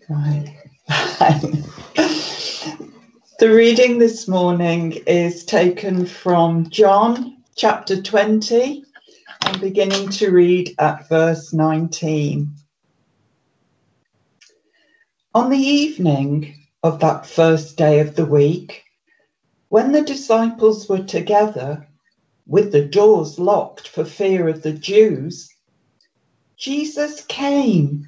The 3.40 3.54
reading 3.54 4.00
this 4.00 4.28
morning 4.28 4.94
is 5.06 5.46
taken 5.46 6.08
from 6.08 6.68
John 6.72 7.44
chapter 7.56 8.02
20. 8.02 8.84
I'm 9.44 9.60
beginning 9.60 10.10
to 10.10 10.32
read 10.32 10.74
at 10.80 11.08
verse 11.08 11.54
19. 11.54 12.52
On 15.36 15.50
the 15.52 15.58
evening 15.58 16.56
of 16.82 17.00
that 17.02 17.28
first 17.28 17.78
day 17.78 18.00
of 18.00 18.16
the 18.16 18.26
week, 18.26 18.86
when 19.68 19.92
the 19.92 20.02
disciples 20.02 20.90
were 20.90 21.04
together, 21.04 21.88
with 22.48 22.72
the 22.72 22.84
doors 22.84 23.38
locked 23.38 23.88
for 23.88 24.04
fear 24.04 24.48
of 24.48 24.64
the 24.64 24.74
Jews, 24.74 25.54
Jesus 26.58 27.24
came 27.26 28.08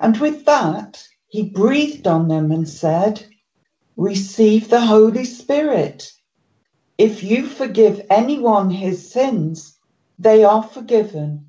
And 0.00 0.18
with 0.18 0.44
that, 0.46 1.02
he 1.28 1.50
breathed 1.50 2.06
on 2.06 2.28
them 2.28 2.50
and 2.50 2.68
said, 2.68 3.24
Receive 3.96 4.68
the 4.68 4.80
Holy 4.80 5.24
Spirit. 5.24 6.10
If 6.98 7.22
you 7.22 7.46
forgive 7.46 8.06
anyone 8.10 8.70
his 8.70 9.10
sins, 9.12 9.78
they 10.18 10.44
are 10.44 10.62
forgiven. 10.62 11.46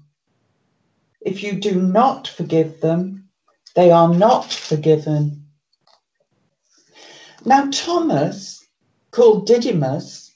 If 1.20 1.44
you 1.44 1.60
do 1.60 1.82
not 1.82 2.28
forgive 2.28 2.82
them, 2.82 3.30
they 3.76 3.92
are 3.92 4.14
not 4.14 4.52
forgiven. 4.52 5.46
Now, 7.46 7.70
Thomas, 7.72 8.66
called 9.12 9.48
Didymus, 9.48 10.36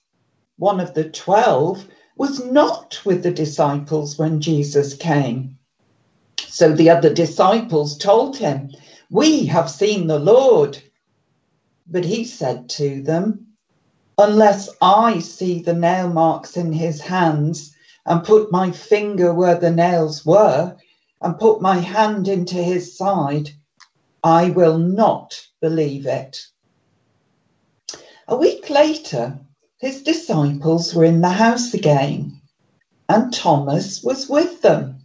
one 0.58 0.80
of 0.80 0.94
the 0.94 1.10
twelve, 1.10 1.86
was 2.18 2.44
not 2.44 3.00
with 3.06 3.24
the 3.24 3.32
disciples 3.32 4.18
when 4.18 4.42
Jesus 4.42 4.96
came. 4.96 5.55
So 6.56 6.72
the 6.72 6.90
other 6.90 7.14
disciples 7.14 7.98
told 7.98 8.38
him, 8.38 8.72
We 9.12 9.48
have 9.48 9.70
seen 9.70 10.08
the 10.08 10.20
Lord. 10.20 10.82
But 11.86 12.06
he 12.06 12.24
said 12.24 12.70
to 12.80 13.02
them, 13.02 13.48
Unless 14.18 14.70
I 14.82 15.20
see 15.20 15.62
the 15.62 15.74
nail 15.74 16.08
marks 16.08 16.56
in 16.56 16.72
his 16.72 17.02
hands 17.02 17.76
and 18.06 18.24
put 18.24 18.54
my 18.54 18.72
finger 18.72 19.34
where 19.34 19.60
the 19.60 19.70
nails 19.70 20.26
were 20.26 20.78
and 21.22 21.38
put 21.38 21.62
my 21.62 21.76
hand 21.76 22.30
into 22.30 22.56
his 22.56 22.98
side, 22.98 23.50
I 24.24 24.52
will 24.52 24.78
not 24.78 25.38
believe 25.60 26.06
it. 26.06 26.40
A 28.30 28.38
week 28.38 28.70
later, 28.70 29.38
his 29.82 30.04
disciples 30.04 30.96
were 30.96 31.04
in 31.04 31.20
the 31.20 31.28
house 31.28 31.74
again, 31.74 32.40
and 33.10 33.34
Thomas 33.34 34.02
was 34.02 34.30
with 34.30 34.62
them. 34.62 35.05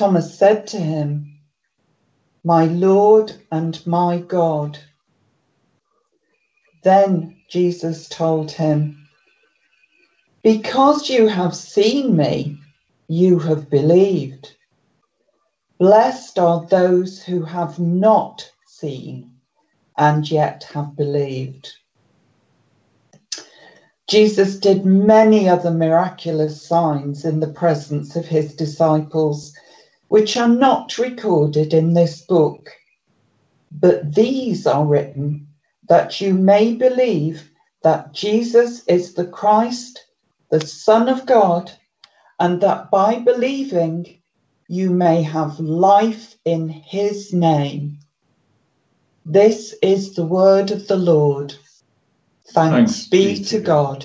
Thomas 0.00 0.34
said 0.34 0.66
to 0.68 0.78
him, 0.78 1.40
My 2.42 2.64
Lord 2.64 3.34
and 3.52 3.86
my 3.86 4.16
God. 4.16 4.78
Then 6.82 7.36
Jesus 7.50 8.08
told 8.08 8.50
him, 8.50 9.06
Because 10.42 11.10
you 11.10 11.28
have 11.28 11.54
seen 11.54 12.16
me, 12.16 12.56
you 13.08 13.40
have 13.40 13.68
believed. 13.68 14.56
Blessed 15.78 16.38
are 16.38 16.64
those 16.64 17.22
who 17.22 17.42
have 17.42 17.78
not 17.78 18.50
seen 18.66 19.30
and 19.98 20.30
yet 20.30 20.62
have 20.72 20.96
believed. 20.96 21.74
Jesus 24.08 24.56
did 24.58 24.86
many 24.86 25.46
other 25.46 25.70
miraculous 25.70 26.66
signs 26.66 27.26
in 27.26 27.40
the 27.40 27.52
presence 27.52 28.16
of 28.16 28.24
his 28.24 28.54
disciples 28.56 29.52
which 30.10 30.36
are 30.36 30.48
not 30.48 30.98
recorded 30.98 31.72
in 31.72 31.94
this 31.94 32.22
book. 32.22 32.68
But 33.70 34.12
these 34.12 34.66
are 34.66 34.84
written 34.84 35.46
that 35.88 36.20
you 36.20 36.34
may 36.34 36.74
believe 36.74 37.48
that 37.84 38.12
Jesus 38.12 38.84
is 38.86 39.14
the 39.14 39.26
Christ, 39.26 40.04
the 40.50 40.66
Son 40.66 41.08
of 41.08 41.26
God, 41.26 41.70
and 42.40 42.60
that 42.60 42.90
by 42.90 43.20
believing 43.20 44.20
you 44.66 44.90
may 44.90 45.22
have 45.22 45.60
life 45.60 46.34
in 46.44 46.68
his 46.68 47.32
name. 47.32 47.98
This 49.24 49.76
is 49.80 50.16
the 50.16 50.26
word 50.26 50.72
of 50.72 50.88
the 50.88 50.96
Lord. 50.96 51.54
Thanks, 52.48 52.56
Thanks 52.56 53.06
be, 53.06 53.36
be 53.36 53.44
to 53.44 53.58
to 53.58 53.60
God. 53.60 54.04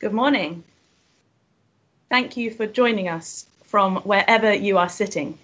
Good 0.00 0.12
morning. 0.12 0.62
Thank 2.08 2.36
you 2.36 2.52
for 2.52 2.68
joining 2.68 3.08
us 3.08 3.46
from 3.64 3.96
wherever 3.96 4.54
you 4.54 4.78
are 4.78 4.88
sitting. 4.88 5.36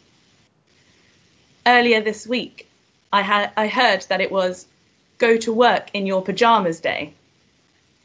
Earlier 1.66 2.00
this 2.00 2.24
week, 2.24 2.68
I, 3.12 3.22
had, 3.22 3.50
I 3.56 3.66
heard 3.66 4.02
that 4.02 4.20
it 4.20 4.30
was 4.30 4.64
go 5.18 5.36
to 5.38 5.52
work 5.52 5.90
in 5.92 6.06
your 6.06 6.22
pajamas 6.22 6.78
day. 6.78 7.14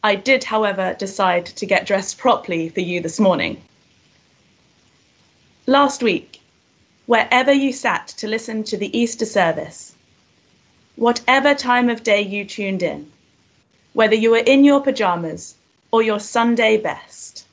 I 0.04 0.16
did, 0.16 0.44
however, 0.44 0.96
decide 0.98 1.46
to 1.46 1.68
get 1.68 1.86
dressed 1.86 2.18
properly 2.18 2.70
for 2.70 2.82
you 2.82 3.00
this 3.00 3.20
morning. 3.20 3.62
Last 5.68 6.02
week, 6.02 6.42
wherever 7.06 7.54
you 7.54 7.72
sat 7.72 8.08
to 8.18 8.28
listen 8.28 8.64
to 8.64 8.78
the 8.78 8.98
Easter 8.98 9.28
service, 9.28 9.94
whatever 10.96 11.54
time 11.54 11.92
of 11.92 12.02
day 12.02 12.24
you 12.24 12.44
tuned 12.44 12.82
in, 12.82 13.12
whether 13.94 14.16
you 14.16 14.32
were 14.32 14.38
in 14.38 14.66
your 14.66 14.82
pajamas 14.82 15.54
or 15.92 16.02
your 16.04 16.20
Sunday 16.20 16.78
best, 16.78 17.46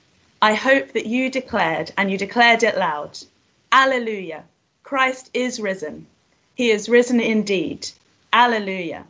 I 0.42 0.54
hope 0.54 0.92
that 0.92 1.06
you 1.06 1.30
declared 1.30 1.92
and 1.96 2.10
you 2.10 2.18
declared 2.18 2.62
it 2.62 2.76
loud 2.76 3.18
Alleluia! 3.72 4.44
Christ 4.82 5.30
is 5.34 5.58
risen. 5.58 6.06
He 6.54 6.70
is 6.70 6.88
risen 6.88 7.20
indeed. 7.20 7.88
Alleluia. 8.32 9.04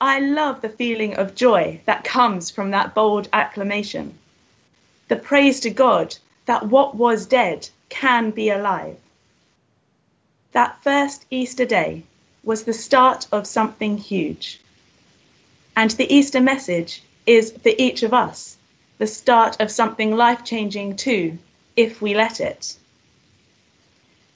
I 0.00 0.18
love 0.18 0.60
the 0.60 0.68
feeling 0.68 1.14
of 1.14 1.34
joy 1.34 1.80
that 1.84 2.04
comes 2.04 2.50
from 2.50 2.70
that 2.70 2.94
bold 2.94 3.28
acclamation. 3.32 4.18
The 5.08 5.16
praise 5.16 5.60
to 5.60 5.70
God 5.70 6.16
that 6.46 6.66
what 6.66 6.94
was 6.94 7.26
dead 7.26 7.68
can 7.88 8.30
be 8.30 8.48
alive. 8.50 8.98
That 10.52 10.82
first 10.82 11.26
Easter 11.30 11.66
day 11.66 12.04
was 12.42 12.64
the 12.64 12.72
start 12.72 13.26
of 13.30 13.46
something 13.46 13.98
huge. 13.98 14.60
And 15.76 15.90
the 15.92 16.12
Easter 16.12 16.40
message 16.40 17.02
is 17.26 17.52
for 17.52 17.72
each 17.76 18.02
of 18.02 18.14
us 18.14 18.56
the 18.98 19.06
start 19.06 19.60
of 19.60 19.70
something 19.70 20.16
life 20.16 20.44
changing 20.44 20.96
too, 20.96 21.36
if 21.76 22.00
we 22.00 22.14
let 22.14 22.40
it. 22.40 22.76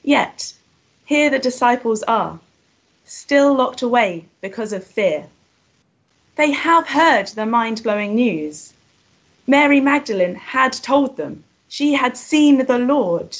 Yet, 0.03 0.53
here 1.05 1.29
the 1.29 1.39
disciples 1.39 2.03
are, 2.03 2.39
still 3.05 3.55
locked 3.55 3.81
away 3.81 4.25
because 4.39 4.71
of 4.71 4.85
fear. 4.85 5.27
They 6.35 6.51
have 6.51 6.87
heard 6.87 7.27
the 7.27 7.45
mind 7.45 7.81
blowing 7.81 8.13
news. 8.15 8.73
Mary 9.47 9.81
Magdalene 9.81 10.35
had 10.35 10.73
told 10.73 11.17
them 11.17 11.43
she 11.67 11.93
had 11.93 12.15
seen 12.17 12.59
the 12.59 12.77
Lord. 12.77 13.37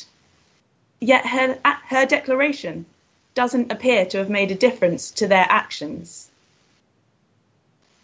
Yet 1.00 1.26
her, 1.26 1.60
her 1.64 2.06
declaration 2.06 2.86
doesn't 3.36 3.72
appear 3.72 4.06
to 4.08 4.18
have 4.18 4.30
made 4.30 4.52
a 4.52 4.56
difference 4.56 5.12
to 5.12 5.28
their 5.28 5.46
actions. 5.50 6.31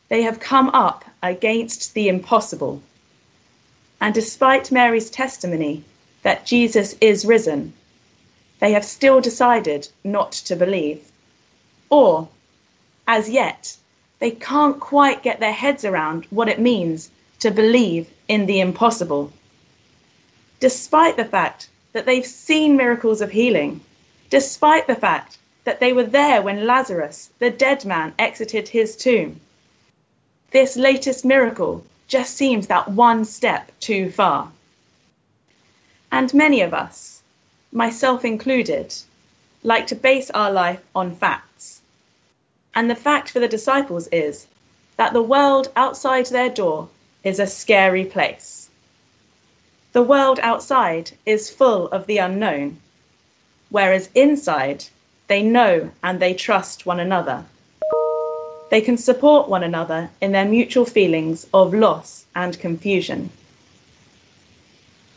They 0.09 0.21
have 0.21 0.39
come 0.39 0.69
up 0.69 1.03
against 1.21 1.93
the 1.93 2.07
impossible. 2.07 2.81
And 3.99 4.13
despite 4.13 4.71
Mary's 4.71 5.09
testimony 5.09 5.83
that 6.23 6.45
Jesus 6.45 6.95
is 7.01 7.25
risen, 7.25 7.73
they 8.59 8.71
have 8.71 8.85
still 8.85 9.21
decided 9.21 9.89
not 10.03 10.31
to 10.31 10.55
believe. 10.55 11.01
Or, 11.89 12.29
as 13.07 13.29
yet, 13.29 13.75
they 14.19 14.31
can't 14.31 14.79
quite 14.79 15.23
get 15.23 15.39
their 15.39 15.51
heads 15.51 15.83
around 15.85 16.25
what 16.29 16.49
it 16.49 16.59
means 16.59 17.09
to 17.39 17.51
believe 17.51 18.09
in 18.27 18.45
the 18.45 18.59
impossible. 18.59 19.31
Despite 20.59 21.17
the 21.17 21.25
fact 21.25 21.69
that 21.93 22.05
they've 22.05 22.25
seen 22.25 22.77
miracles 22.77 23.21
of 23.21 23.31
healing, 23.31 23.81
despite 24.29 24.87
the 24.87 24.95
fact 24.95 25.37
that 25.65 25.79
they 25.79 25.93
were 25.93 26.03
there 26.03 26.41
when 26.41 26.65
Lazarus, 26.65 27.29
the 27.39 27.49
dead 27.49 27.85
man, 27.85 28.13
exited 28.17 28.67
his 28.69 28.95
tomb, 28.95 29.39
this 30.51 30.77
latest 30.77 31.25
miracle 31.25 31.83
just 32.07 32.35
seems 32.35 32.67
that 32.67 32.89
one 32.89 33.25
step 33.25 33.71
too 33.79 34.09
far. 34.11 34.51
And 36.11 36.33
many 36.33 36.61
of 36.61 36.73
us, 36.73 37.21
myself 37.71 38.23
included, 38.23 38.95
like 39.63 39.87
to 39.87 39.95
base 39.95 40.29
our 40.31 40.51
life 40.51 40.81
on 40.95 41.15
facts. 41.15 41.81
And 42.73 42.89
the 42.89 42.95
fact 42.95 43.29
for 43.29 43.39
the 43.39 43.47
disciples 43.47 44.07
is 44.07 44.47
that 44.95 45.13
the 45.13 45.21
world 45.21 45.71
outside 45.75 46.27
their 46.27 46.49
door 46.49 46.89
is 47.23 47.39
a 47.39 47.47
scary 47.47 48.05
place. 48.05 48.69
The 49.91 50.01
world 50.03 50.39
outside 50.41 51.11
is 51.25 51.49
full 51.49 51.87
of 51.87 52.05
the 52.05 52.19
unknown, 52.19 52.79
whereas 53.69 54.09
inside 54.15 54.85
they 55.27 55.43
know 55.43 55.91
and 56.01 56.19
they 56.19 56.33
trust 56.33 56.85
one 56.85 56.99
another. 56.99 57.45
They 58.69 58.81
can 58.81 58.97
support 58.97 59.47
one 59.47 59.63
another 59.63 60.09
in 60.19 60.33
their 60.33 60.43
mutual 60.43 60.83
feelings 60.85 61.47
of 61.53 61.73
loss 61.73 62.25
and 62.35 62.59
confusion. 62.59 63.29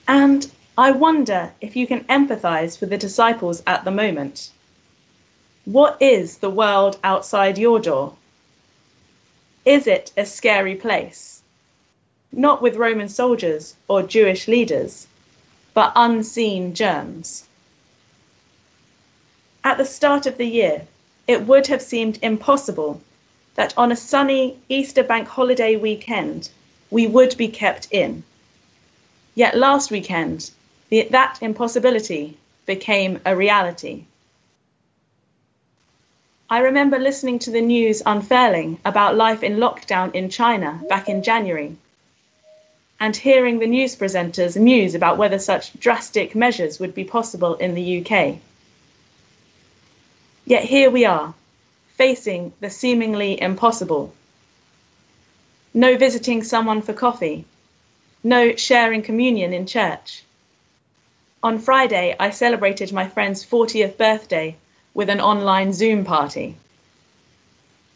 And 0.07 0.49
I 0.79 0.93
wonder 0.93 1.53
if 1.61 1.75
you 1.75 1.87
can 1.87 2.05
empathize 2.05 2.81
with 2.81 2.91
the 2.91 2.97
disciples 2.97 3.63
at 3.67 3.85
the 3.85 3.91
moment. 3.91 4.51
What 5.65 6.01
is 6.01 6.39
the 6.39 6.51
world 6.51 6.99
outside 7.03 7.59
your 7.59 7.81
door? 7.81 8.15
Is 9.65 9.87
it 9.87 10.13
a 10.17 10.25
scary 10.25 10.77
place? 10.77 11.43
Not 12.33 12.63
with 12.63 12.77
Roman 12.77 13.09
soldiers 13.09 13.75
or 13.89 14.03
Jewish 14.03 14.47
leaders, 14.47 15.09
but 15.75 15.93
unseen 15.97 16.75
germs. 16.75 17.45
At 19.65 19.77
the 19.77 19.85
start 19.85 20.27
of 20.27 20.39
the 20.39 20.47
year, 20.47 20.87
it 21.27 21.47
would 21.47 21.67
have 21.67 21.83
seemed 21.83 22.19
impossible 22.23 23.03
that 23.61 23.77
on 23.77 23.93
a 23.93 23.97
sunny 23.97 24.57
Easter 24.71 25.03
bank 25.03 25.29
holiday 25.29 25.77
weekend, 25.77 26.49
we 26.91 27.07
would 27.07 27.37
be 27.37 27.49
kept 27.49 27.89
in. 27.91 28.23
Yet 29.35 29.55
last 29.55 29.91
weekend, 29.91 30.51
the, 30.89 31.07
that 31.11 31.39
impossibility 31.43 32.39
became 32.65 33.21
a 33.27 33.37
reality. 33.37 34.05
I 36.49 36.61
remember 36.61 36.99
listening 36.99 37.39
to 37.41 37.51
the 37.51 37.61
news 37.61 38.03
unfurling 38.07 38.79
about 38.83 39.15
life 39.15 39.43
in 39.43 39.59
lockdown 39.59 40.15
in 40.15 40.31
China 40.31 40.81
back 40.89 41.11
in 41.11 41.23
January 41.23 41.77
and 42.99 43.15
hearing 43.15 43.59
the 43.59 43.67
news 43.67 43.95
presenters 43.95 44.59
muse 44.59 44.95
about 44.95 45.19
whether 45.19 45.39
such 45.39 45.79
drastic 45.79 46.35
measures 46.35 46.81
would 46.81 46.95
be 46.95 47.05
possible 47.05 47.57
in 47.57 47.75
the 47.75 48.01
UK. 48.01 48.39
Yet 50.47 50.65
here 50.65 50.89
we 50.89 51.05
are, 51.05 51.35
facing 52.01 52.51
the 52.61 52.71
seemingly 52.71 53.39
impossible. 53.39 54.11
No 55.75 55.99
visiting 55.99 56.43
someone 56.43 56.81
for 56.81 56.95
coffee. 56.95 57.45
No 58.25 58.57
sharing 58.57 59.03
communion 59.03 59.53
in 59.53 59.67
church. 59.67 60.25
On 61.43 61.59
Friday, 61.59 62.17
I 62.19 62.31
celebrated 62.31 62.91
my 62.91 63.07
friend's 63.07 63.45
40th 63.45 63.99
birthday 63.99 64.57
with 64.95 65.11
an 65.11 65.21
online 65.21 65.75
Zoom 65.75 66.07
party. 66.07 66.57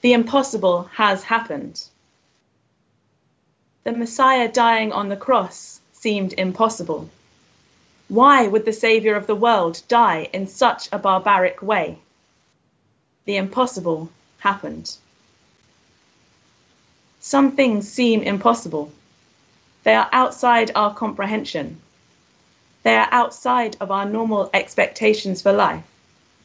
The 0.02 0.12
impossible 0.12 0.90
has 0.92 1.24
happened. 1.24 1.82
The 3.84 3.92
Messiah 3.92 4.52
dying 4.52 4.92
on 4.92 5.08
the 5.08 5.16
cross 5.16 5.80
seemed 5.94 6.34
impossible. 6.34 7.08
Why 8.08 8.48
would 8.48 8.66
the 8.66 8.74
Saviour 8.74 9.16
of 9.16 9.26
the 9.26 9.42
world 9.46 9.80
die 9.88 10.28
in 10.34 10.46
such 10.46 10.90
a 10.92 10.98
barbaric 10.98 11.62
way? 11.62 12.00
The 13.26 13.36
impossible 13.36 14.10
happened. 14.38 14.94
Some 17.20 17.52
things 17.52 17.90
seem 17.90 18.22
impossible. 18.22 18.92
They 19.82 19.94
are 19.94 20.10
outside 20.12 20.70
our 20.74 20.92
comprehension. 20.92 21.80
They 22.82 22.96
are 22.96 23.08
outside 23.10 23.78
of 23.80 23.90
our 23.90 24.04
normal 24.04 24.50
expectations 24.52 25.40
for 25.40 25.52
life, 25.52 25.84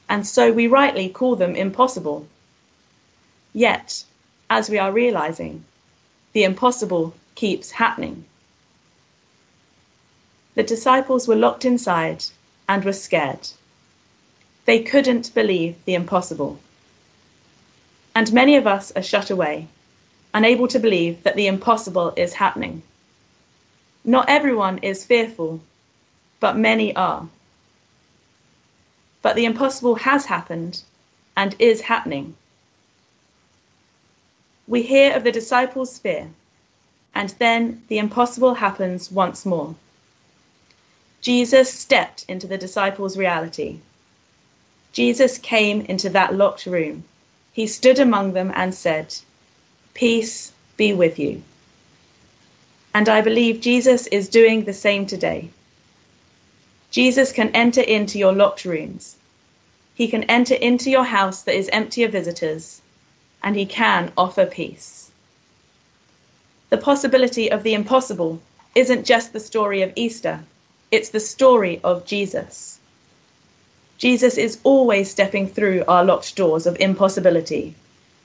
and 0.08 0.26
so 0.26 0.54
we 0.54 0.68
rightly 0.68 1.10
call 1.10 1.36
them 1.36 1.54
impossible. 1.58 2.28
Yet, 3.52 4.06
as 4.50 4.70
we 4.70 4.78
are 4.78 4.94
realizing, 4.94 5.66
the 6.32 6.46
impossible 6.46 7.14
keeps 7.36 7.72
happening. 7.72 8.24
The 10.56 10.64
disciples 10.64 11.28
were 11.28 11.36
locked 11.36 11.66
inside 11.66 12.24
and 12.70 12.86
were 12.86 12.94
scared. 12.94 13.50
They 14.64 14.82
couldn't 14.82 15.34
believe 15.34 15.76
the 15.84 15.96
impossible 15.96 16.58
and 18.20 18.34
many 18.34 18.58
of 18.58 18.68
us 18.68 18.92
are 18.98 19.02
shut 19.02 19.30
away, 19.30 19.66
unable 20.34 20.68
to 20.68 20.78
believe 20.78 21.24
that 21.24 21.38
the 21.38 21.48
impossible 21.48 22.14
is 22.18 22.34
happening. 22.34 22.84
Not 24.04 24.28
everyone 24.28 24.80
is 24.80 25.06
fearful, 25.06 25.62
but 26.42 26.58
many 26.58 26.94
are. 26.98 27.30
But 29.22 29.38
the 29.38 29.46
impossible 29.46 29.96
has 29.96 30.26
happened 30.26 30.84
and 31.38 31.56
is 31.60 31.80
happening. 31.80 32.36
We 34.68 34.82
hear 34.82 35.16
of 35.16 35.24
the 35.24 35.32
disciples' 35.32 35.98
fear, 35.98 36.28
and 37.16 37.30
then 37.40 37.84
the 37.88 38.00
impossible 38.00 38.54
happens 38.54 39.10
once 39.10 39.46
more. 39.46 39.76
Jesus 41.22 41.74
stepped 41.74 42.26
into 42.28 42.48
the 42.48 42.58
disciples' 42.58 43.18
reality. 43.18 43.80
Jesus 44.92 45.38
came 45.38 45.80
into 45.84 46.10
that 46.10 46.36
locked 46.36 46.66
room 46.66 47.06
he 47.60 47.68
stood 47.68 48.00
among 48.00 48.32
them 48.32 48.54
and 48.56 48.74
said, 48.74 49.14
Peace 49.94 50.54
be 50.78 50.94
with 50.94 51.20
you. 51.20 51.44
And 52.94 53.10
I 53.10 53.20
believe 53.20 53.60
Jesus 53.60 54.08
is 54.08 54.30
doing 54.30 54.64
the 54.64 54.72
same 54.72 55.06
today. 55.06 55.50
Jesus 56.90 57.34
can 57.34 57.50
enter 57.50 57.82
into 57.82 58.18
your 58.18 58.32
locked 58.32 58.64
rooms. 58.64 59.18
He 59.94 60.08
can 60.08 60.24
enter 60.24 60.56
into 60.56 60.90
your 60.90 61.04
house 61.04 61.42
that 61.42 61.58
is 61.58 61.68
empty 61.74 62.04
of 62.04 62.14
visitors, 62.14 62.82
and 63.44 63.58
he 63.58 63.66
can 63.66 64.14
offer 64.18 64.46
peace. 64.46 65.12
The 66.70 66.78
possibility 66.78 67.52
of 67.52 67.64
the 67.64 67.74
impossible 67.74 68.42
isn't 68.74 69.04
just 69.04 69.34
the 69.34 69.42
story 69.42 69.82
of 69.82 69.92
Easter, 69.98 70.46
it's 70.92 71.10
the 71.10 71.20
story 71.20 71.82
of 71.84 72.06
Jesus. 72.06 72.79
Jesus 74.00 74.38
is 74.38 74.60
always 74.64 75.12
stepping 75.12 75.46
through 75.46 75.84
our 75.86 76.06
locked 76.06 76.38
doors 76.38 76.66
of 76.66 76.80
impossibility, 76.80 77.76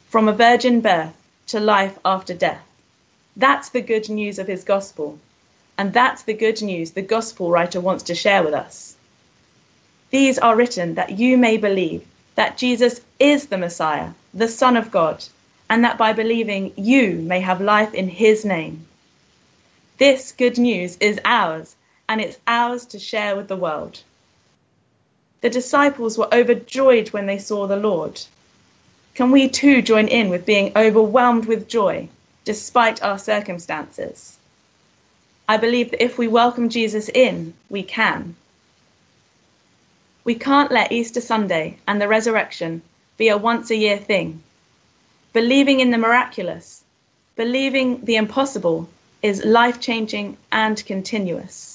from 0.08 0.28
a 0.28 0.32
virgin 0.32 0.80
birth 0.80 1.12
to 1.48 1.58
life 1.58 1.98
after 2.04 2.32
death. 2.32 2.64
That's 3.36 3.70
the 3.70 3.80
good 3.80 4.08
news 4.08 4.38
of 4.38 4.46
his 4.46 4.62
gospel, 4.62 5.18
and 5.76 5.92
that's 5.92 6.22
the 6.22 6.32
good 6.32 6.62
news 6.62 6.92
the 6.92 7.02
gospel 7.02 7.50
writer 7.50 7.80
wants 7.80 8.04
to 8.04 8.14
share 8.14 8.44
with 8.44 8.54
us. 8.54 8.94
These 10.10 10.38
are 10.38 10.54
written 10.54 10.94
that 10.94 11.18
you 11.18 11.36
may 11.36 11.56
believe 11.56 12.06
that 12.36 12.56
Jesus 12.56 13.00
is 13.18 13.46
the 13.46 13.58
Messiah, 13.58 14.10
the 14.32 14.46
Son 14.46 14.76
of 14.76 14.92
God, 14.92 15.24
and 15.68 15.82
that 15.82 15.98
by 15.98 16.12
believing 16.12 16.72
you 16.76 17.16
may 17.16 17.40
have 17.40 17.60
life 17.60 17.94
in 17.94 18.08
his 18.08 18.44
name. 18.44 18.86
This 19.98 20.30
good 20.30 20.56
news 20.56 20.96
is 21.00 21.18
ours, 21.24 21.74
and 22.08 22.20
it's 22.20 22.38
ours 22.46 22.86
to 22.86 23.00
share 23.00 23.34
with 23.34 23.48
the 23.48 23.56
world. 23.56 24.04
The 25.44 25.50
disciples 25.50 26.16
were 26.16 26.32
overjoyed 26.32 27.08
when 27.08 27.26
they 27.26 27.36
saw 27.36 27.66
the 27.66 27.76
Lord. 27.76 28.18
Can 29.14 29.30
we 29.30 29.50
too 29.50 29.82
join 29.82 30.08
in 30.08 30.30
with 30.30 30.46
being 30.46 30.72
overwhelmed 30.74 31.44
with 31.44 31.68
joy 31.68 32.08
despite 32.46 33.02
our 33.02 33.18
circumstances? 33.18 34.38
I 35.46 35.58
believe 35.58 35.90
that 35.90 36.02
if 36.02 36.16
we 36.16 36.28
welcome 36.28 36.70
Jesus 36.70 37.10
in, 37.10 37.52
we 37.68 37.82
can. 37.82 38.36
We 40.24 40.34
can't 40.34 40.72
let 40.72 40.92
Easter 40.92 41.20
Sunday 41.20 41.76
and 41.86 42.00
the 42.00 42.08
resurrection 42.08 42.80
be 43.18 43.28
a 43.28 43.36
once 43.36 43.70
a 43.70 43.76
year 43.76 43.98
thing. 43.98 44.42
Believing 45.34 45.80
in 45.80 45.90
the 45.90 45.98
miraculous, 45.98 46.82
believing 47.36 48.02
the 48.06 48.16
impossible 48.16 48.88
is 49.20 49.44
life 49.44 49.78
changing 49.78 50.38
and 50.50 50.82
continuous. 50.86 51.73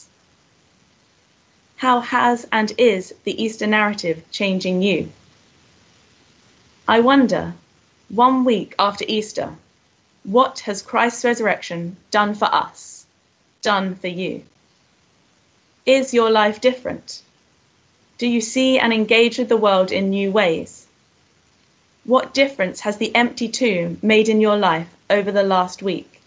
How 1.79 2.01
has 2.01 2.45
and 2.51 2.73
is 2.77 3.13
the 3.23 3.41
Easter 3.41 3.65
narrative 3.65 4.21
changing 4.31 4.81
you? 4.81 5.13
I 6.85 6.99
wonder, 6.99 7.53
one 8.09 8.43
week 8.43 8.75
after 8.77 9.05
Easter, 9.07 9.55
what 10.25 10.59
has 10.67 10.81
Christ's 10.81 11.23
resurrection 11.23 11.95
done 12.11 12.35
for 12.35 12.53
us, 12.53 13.05
done 13.61 13.95
for 13.95 14.09
you? 14.09 14.43
Is 15.85 16.13
your 16.13 16.29
life 16.29 16.59
different? 16.59 17.21
Do 18.17 18.27
you 18.27 18.41
see 18.41 18.77
and 18.77 18.91
engage 18.91 19.37
with 19.37 19.47
the 19.47 19.55
world 19.55 19.93
in 19.93 20.09
new 20.09 20.33
ways? 20.33 20.85
What 22.03 22.33
difference 22.33 22.81
has 22.81 22.97
the 22.97 23.15
empty 23.15 23.47
tomb 23.47 23.99
made 24.01 24.27
in 24.27 24.41
your 24.41 24.57
life 24.57 24.89
over 25.09 25.31
the 25.31 25.43
last 25.43 25.81
week? 25.81 26.19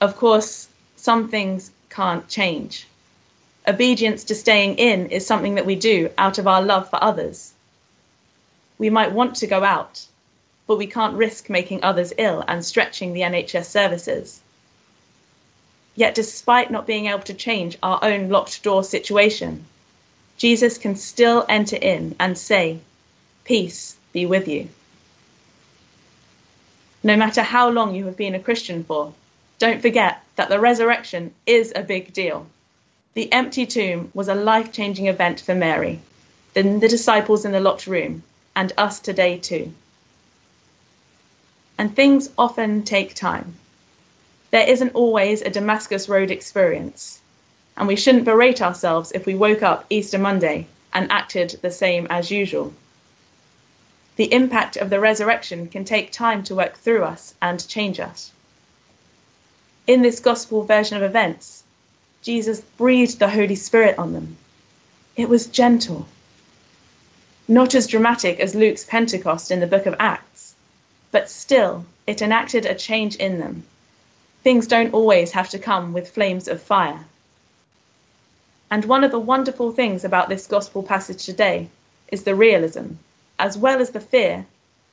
Of 0.00 0.16
course, 0.16 0.68
some 0.96 1.28
things 1.28 1.70
can't 1.90 2.26
change. 2.28 2.86
Obedience 3.66 4.24
to 4.24 4.34
staying 4.34 4.76
in 4.76 5.08
is 5.08 5.26
something 5.26 5.54
that 5.54 5.64
we 5.64 5.74
do 5.74 6.10
out 6.18 6.38
of 6.38 6.46
our 6.46 6.60
love 6.60 6.90
for 6.90 7.02
others. 7.02 7.52
We 8.76 8.90
might 8.90 9.12
want 9.12 9.36
to 9.36 9.46
go 9.46 9.64
out, 9.64 10.04
but 10.66 10.76
we 10.76 10.86
can't 10.86 11.16
risk 11.16 11.48
making 11.48 11.82
others 11.82 12.12
ill 12.18 12.44
and 12.46 12.64
stretching 12.64 13.14
the 13.14 13.22
NHS 13.22 13.64
services. 13.64 14.40
Yet, 15.94 16.14
despite 16.14 16.70
not 16.70 16.86
being 16.86 17.06
able 17.06 17.20
to 17.20 17.34
change 17.34 17.78
our 17.82 18.00
own 18.02 18.28
locked 18.28 18.62
door 18.62 18.84
situation, 18.84 19.64
Jesus 20.36 20.76
can 20.76 20.96
still 20.96 21.46
enter 21.48 21.76
in 21.76 22.16
and 22.18 22.36
say, 22.36 22.80
Peace 23.44 23.96
be 24.12 24.26
with 24.26 24.48
you. 24.48 24.68
No 27.02 27.16
matter 27.16 27.42
how 27.42 27.70
long 27.70 27.94
you 27.94 28.06
have 28.06 28.16
been 28.16 28.34
a 28.34 28.40
Christian 28.40 28.84
for, 28.84 29.14
don't 29.58 29.80
forget 29.80 30.22
that 30.36 30.48
the 30.48 30.58
resurrection 30.58 31.32
is 31.46 31.72
a 31.74 31.82
big 31.82 32.12
deal. 32.12 32.46
The 33.14 33.32
empty 33.32 33.66
tomb 33.66 34.10
was 34.14 34.28
a 34.28 34.34
life 34.34 34.72
changing 34.72 35.06
event 35.06 35.40
for 35.40 35.54
Mary, 35.54 36.00
then 36.52 36.80
the 36.80 36.88
disciples 36.88 37.44
in 37.44 37.52
the 37.52 37.60
locked 37.60 37.86
room, 37.86 38.22
and 38.54 38.72
us 38.76 39.00
today 39.00 39.38
too. 39.38 39.72
And 41.78 41.94
things 41.94 42.30
often 42.36 42.82
take 42.82 43.14
time. 43.14 43.54
There 44.50 44.68
isn't 44.68 44.94
always 44.94 45.42
a 45.42 45.50
Damascus 45.50 46.08
Road 46.08 46.30
experience 46.30 47.20
and 47.76 47.88
we 47.88 47.96
shouldn't 47.96 48.24
berate 48.24 48.62
ourselves 48.62 49.12
if 49.12 49.26
we 49.26 49.34
woke 49.34 49.62
up 49.62 49.84
Easter 49.90 50.18
Monday 50.18 50.66
and 50.92 51.10
acted 51.10 51.58
the 51.60 51.70
same 51.70 52.06
as 52.08 52.30
usual. 52.30 52.72
The 54.16 54.32
impact 54.32 54.76
of 54.76 54.90
the 54.90 55.00
resurrection 55.00 55.66
can 55.68 55.84
take 55.84 56.12
time 56.12 56.44
to 56.44 56.54
work 56.54 56.76
through 56.76 57.02
us 57.02 57.34
and 57.42 57.66
change 57.66 57.98
us. 57.98 58.30
In 59.88 60.02
this 60.02 60.20
gospel 60.20 60.62
version 60.62 60.96
of 60.96 61.02
events, 61.02 61.63
Jesus 62.24 62.62
breathed 62.78 63.18
the 63.18 63.28
Holy 63.28 63.54
Spirit 63.54 63.98
on 63.98 64.14
them. 64.14 64.38
It 65.14 65.28
was 65.28 65.46
gentle. 65.46 66.06
Not 67.46 67.74
as 67.74 67.86
dramatic 67.86 68.40
as 68.40 68.54
Luke's 68.54 68.82
Pentecost 68.82 69.50
in 69.50 69.60
the 69.60 69.66
book 69.66 69.84
of 69.84 69.94
Acts, 69.98 70.54
but 71.10 71.28
still 71.28 71.84
it 72.06 72.22
enacted 72.22 72.64
a 72.64 72.74
change 72.74 73.16
in 73.16 73.40
them. 73.40 73.64
Things 74.42 74.66
don't 74.66 74.94
always 74.94 75.32
have 75.32 75.50
to 75.50 75.58
come 75.58 75.92
with 75.92 76.12
flames 76.12 76.48
of 76.48 76.62
fire. 76.62 77.04
And 78.70 78.86
one 78.86 79.04
of 79.04 79.10
the 79.10 79.18
wonderful 79.18 79.72
things 79.72 80.02
about 80.02 80.30
this 80.30 80.46
gospel 80.46 80.82
passage 80.82 81.26
today 81.26 81.68
is 82.08 82.22
the 82.22 82.34
realism, 82.34 82.92
as 83.38 83.58
well 83.58 83.82
as 83.82 83.90
the 83.90 84.00
fear, 84.00 84.46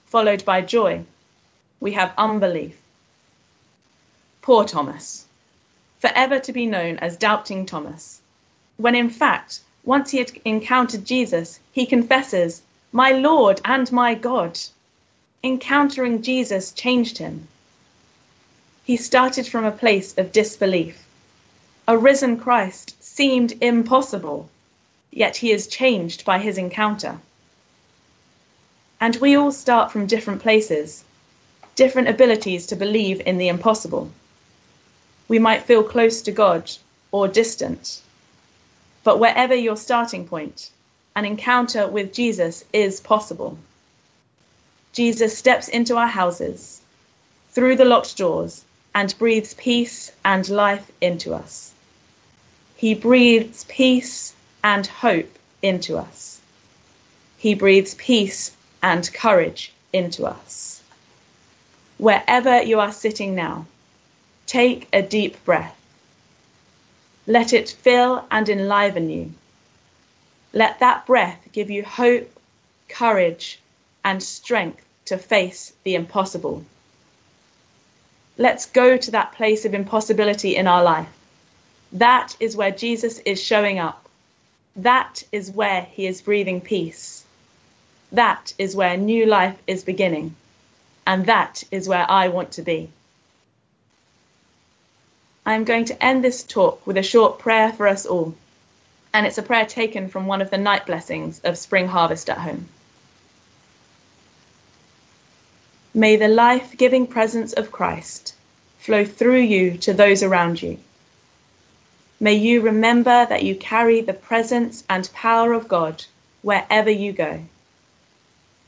followed 0.07 0.43
by 0.43 0.59
joy. 0.59 1.05
We 1.79 1.93
have 1.93 2.13
unbelief. 2.17 2.77
Poor 4.41 4.65
Thomas, 4.65 5.25
forever 6.01 6.39
to 6.39 6.51
be 6.51 6.65
known 6.65 6.97
as 6.97 7.15
Doubting 7.15 7.67
Thomas, 7.67 8.19
when 8.77 8.95
in 8.95 9.11
fact, 9.11 9.59
once 9.83 10.09
he 10.09 10.17
had 10.17 10.31
encountered 10.43 11.05
Jesus, 11.05 11.59
he 11.71 11.85
confesses, 11.85 12.63
My 12.91 13.11
Lord 13.11 13.61
and 13.63 13.91
my 13.91 14.15
God. 14.15 14.59
Encountering 15.43 16.23
Jesus 16.23 16.71
changed 16.71 17.19
him. 17.19 17.47
He 18.83 18.97
started 18.97 19.47
from 19.47 19.63
a 19.63 19.71
place 19.71 20.17
of 20.17 20.31
disbelief. 20.31 21.05
A 21.87 21.95
risen 21.95 22.37
Christ 22.37 22.95
seemed 23.03 23.53
impossible, 23.61 24.49
yet 25.11 25.37
he 25.37 25.51
is 25.51 25.67
changed 25.67 26.25
by 26.25 26.39
his 26.39 26.57
encounter. 26.57 27.19
And 28.99 29.15
we 29.17 29.35
all 29.35 29.51
start 29.51 29.91
from 29.91 30.07
different 30.07 30.41
places, 30.41 31.03
different 31.75 32.07
abilities 32.07 32.65
to 32.67 32.75
believe 32.75 33.21
in 33.21 33.37
the 33.37 33.49
impossible. 33.49 34.11
We 35.31 35.39
might 35.39 35.63
feel 35.63 35.81
close 35.81 36.23
to 36.23 36.31
God 36.33 36.69
or 37.09 37.29
distant, 37.29 38.01
but 39.05 39.17
wherever 39.17 39.55
your 39.55 39.77
starting 39.77 40.27
point, 40.27 40.69
an 41.15 41.23
encounter 41.23 41.87
with 41.87 42.11
Jesus 42.11 42.65
is 42.73 42.99
possible. 42.99 43.57
Jesus 44.91 45.37
steps 45.37 45.69
into 45.69 45.95
our 45.95 46.09
houses, 46.09 46.81
through 47.51 47.77
the 47.77 47.85
locked 47.85 48.17
doors, 48.17 48.65
and 48.93 49.17
breathes 49.17 49.53
peace 49.53 50.11
and 50.25 50.49
life 50.49 50.91
into 50.99 51.33
us. 51.33 51.71
He 52.75 52.93
breathes 52.93 53.63
peace 53.69 54.33
and 54.65 54.85
hope 54.85 55.33
into 55.61 55.97
us. 55.97 56.41
He 57.37 57.55
breathes 57.55 57.93
peace 57.93 58.51
and 58.83 59.09
courage 59.13 59.71
into 59.93 60.25
us. 60.25 60.83
Wherever 61.97 62.61
you 62.61 62.81
are 62.81 62.91
sitting 62.91 63.33
now, 63.33 63.65
take 64.51 64.87
a 64.91 65.01
deep 65.01 65.43
breath. 65.45 65.77
Let 67.27 67.53
it 67.53 67.69
fill 67.69 68.25
and 68.29 68.49
enliven 68.49 69.09
you. 69.09 69.31
Let 70.53 70.79
that 70.79 71.05
breath 71.05 71.39
give 71.53 71.69
you 71.69 71.83
hope, 71.83 72.29
courage, 72.89 73.59
and 74.03 74.21
strength 74.21 74.83
to 75.05 75.17
face 75.17 75.71
the 75.83 75.95
impossible. 75.95 76.65
Let's 78.37 78.65
go 78.65 78.97
to 78.97 79.11
that 79.11 79.33
place 79.33 79.65
of 79.65 79.73
impossibility 79.73 80.55
in 80.55 80.67
our 80.67 80.83
life 80.83 81.07
that 81.93 82.35
is 82.39 82.55
where 82.55 82.71
Jesus 82.71 83.19
is 83.19 83.41
showing 83.41 83.79
up. 83.79 84.07
That 84.77 85.23
is 85.31 85.51
where 85.51 85.81
he 85.91 86.07
is 86.07 86.21
breathing 86.21 86.61
peace. 86.61 87.25
That 88.13 88.53
is 88.57 88.75
where 88.75 88.97
new 88.97 89.25
life 89.25 89.57
is 89.67 89.83
beginning. 89.83 90.35
And 91.05 91.25
that 91.25 91.63
is 91.71 91.87
where 91.87 92.09
I 92.09 92.29
want 92.29 92.53
to 92.53 92.61
be. 92.61 92.89
I'm 95.45 95.63
going 95.63 95.85
to 95.85 96.03
end 96.03 96.23
this 96.23 96.43
talk 96.43 96.85
with 96.85 96.97
a 96.97 97.03
short 97.03 97.39
prayer 97.39 97.71
for 97.73 97.87
us 97.87 98.05
all. 98.05 98.35
And 99.13 99.25
it's 99.25 99.37
a 99.37 99.43
prayer 99.43 99.65
taken 99.65 100.07
from 100.07 100.27
one 100.27 100.41
of 100.41 100.49
the 100.49 100.57
night 100.57 100.85
blessings 100.85 101.39
of 101.43 101.57
Spring 101.57 101.87
Harvest 101.87 102.29
at 102.29 102.37
Home. 102.37 102.67
May 105.93 106.15
the 106.15 106.27
life 106.27 106.77
giving 106.77 107.07
presence 107.07 107.53
of 107.53 107.71
Christ 107.71 108.33
flow 108.79 109.03
through 109.03 109.41
you 109.41 109.77
to 109.79 109.93
those 109.93 110.23
around 110.23 110.61
you 110.61 110.77
May 112.23 112.35
you 112.35 112.61
remember 112.61 113.25
that 113.25 113.41
you 113.41 113.55
carry 113.55 114.01
the 114.01 114.13
presence 114.13 114.83
and 114.87 115.11
power 115.11 115.53
of 115.53 115.67
God 115.67 116.05
wherever 116.43 116.91
you 116.91 117.13
go. 117.13 117.39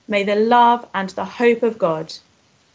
May 0.08 0.24
the 0.24 0.36
love 0.36 0.88
and 0.92 1.12
the 1.12 1.24
hope 1.24 1.62
of 1.62 1.78
God 1.78 2.12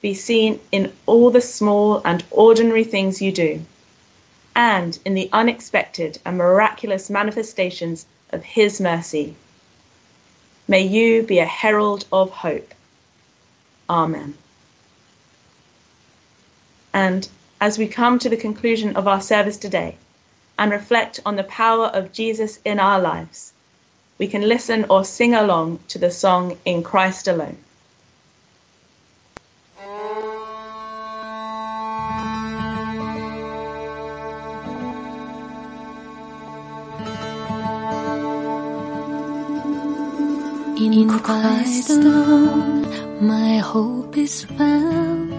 be 0.00 0.14
seen 0.14 0.60
in 0.70 0.92
all 1.04 1.30
the 1.30 1.40
small 1.40 2.00
and 2.04 2.22
ordinary 2.30 2.84
things 2.84 3.20
you 3.20 3.32
do, 3.32 3.60
and 4.58 4.98
in 5.04 5.14
the 5.14 5.30
unexpected 5.32 6.18
and 6.24 6.36
miraculous 6.36 7.08
manifestations 7.08 8.04
of 8.30 8.42
His 8.42 8.80
mercy. 8.80 9.36
May 10.66 10.82
you 10.82 11.22
be 11.22 11.38
a 11.38 11.46
herald 11.46 12.04
of 12.12 12.30
hope. 12.30 12.74
Amen. 13.88 14.36
And 16.92 17.28
as 17.60 17.78
we 17.78 17.86
come 17.86 18.18
to 18.18 18.28
the 18.28 18.36
conclusion 18.36 18.96
of 18.96 19.06
our 19.06 19.20
service 19.20 19.58
today, 19.58 19.96
and 20.58 20.72
reflect 20.72 21.20
on 21.24 21.36
the 21.36 21.44
power 21.44 21.86
of 21.86 22.12
Jesus 22.12 22.58
in 22.64 22.80
our 22.80 23.00
lives. 23.00 23.52
we 24.18 24.26
can 24.26 24.42
listen 24.42 24.84
or 24.90 25.04
sing 25.04 25.34
along 25.34 25.78
to 25.86 25.98
the 26.00 26.10
song 26.10 26.58
In 26.64 26.82
Christ 26.82 27.28
Alone. 27.28 27.56
In 40.90 41.18
Christ 41.18 41.90
alone, 41.90 42.86
my 43.20 43.58
hope 43.58 44.16
is 44.16 44.44
found. 44.44 45.34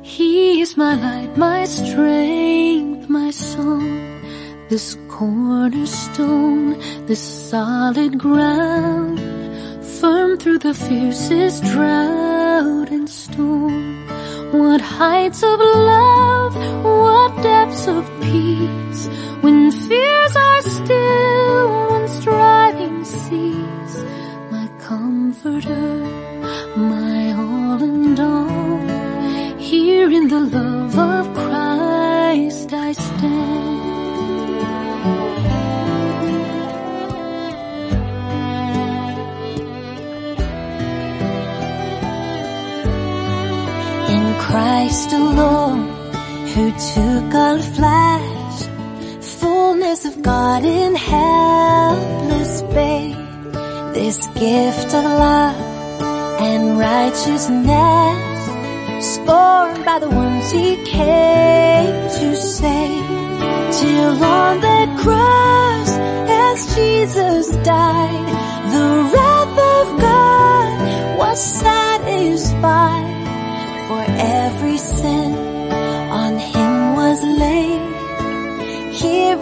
He 0.00 0.60
is 0.60 0.76
my 0.76 0.94
light, 0.94 1.36
my 1.36 1.64
strength, 1.64 3.08
my 3.08 3.32
song. 3.32 4.22
This 4.68 4.96
cornerstone, 5.08 6.78
this 7.08 7.20
solid 7.50 8.16
ground, 8.16 9.18
firm 9.98 10.38
through 10.38 10.60
the 10.60 10.74
fiercest 10.74 11.64
drought 11.64 12.88
and 12.88 13.10
storm. 13.10 14.06
What 14.52 14.80
heights 14.80 15.42
of 15.42 15.58
love, 15.58 16.54
what 16.84 17.42
depths 17.42 17.88
of 17.88 18.04
peace, 18.20 19.08
when 19.42 19.72
fears 19.72 20.36
are 20.36 20.62
still, 20.62 21.25
Christ 44.96 45.12
alone, 45.12 45.80
who 46.54 46.70
took 46.72 47.34
on 47.34 47.60
flesh, 47.60 48.62
fullness 49.40 50.06
of 50.06 50.22
God 50.22 50.64
in 50.64 50.94
helpless 50.94 52.62
babe 52.62 53.14
this 53.92 54.26
gift 54.28 54.94
of 54.94 55.04
love 55.04 55.54
and 56.40 56.78
righteousness, 56.78 58.16
scorned 59.12 59.84
by 59.84 59.98
the 59.98 60.08
ones 60.08 60.50
he 60.50 60.76
came 60.86 62.08
to 62.18 62.34
save. 62.34 63.04
Till 63.78 64.24
on 64.24 64.60
that 64.62 64.98
cross, 65.02 65.90
as 66.48 66.74
Jesus 66.74 67.48
died, 67.56 68.28
the 68.72 68.88
wrath 69.12 69.58
of 69.76 70.00
God 70.00 71.18
was 71.18 71.38
satisfied. 71.60 73.16
For 73.88 74.04
every 74.18 74.75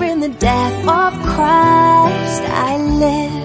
in 0.03 0.21
the 0.21 0.29
death 0.29 0.89
of 0.89 1.13
Christ 1.27 2.43
I 2.43 2.77
live. 2.79 3.44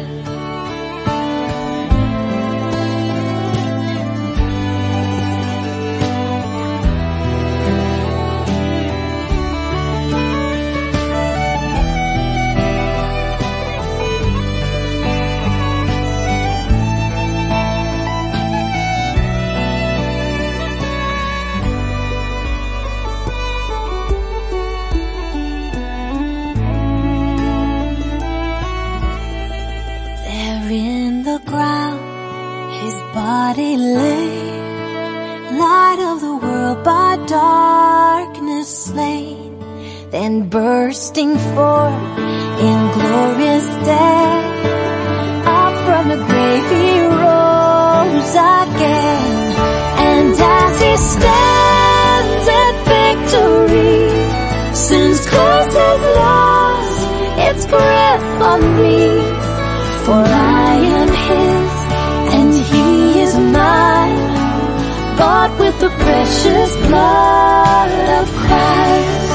Precious 66.29 66.75
blood 66.87 67.91
of 68.19 68.27
Christ. 68.41 69.29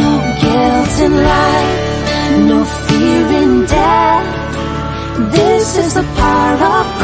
No 0.00 0.12
guilt 0.42 0.94
in 1.06 1.12
life, 1.32 1.80
no 2.48 2.64
fear 2.86 3.26
in 3.42 3.66
death. 3.66 4.28
This 5.32 5.76
is 5.76 5.94
the 5.94 6.06
power 6.16 6.64
of 6.78 6.99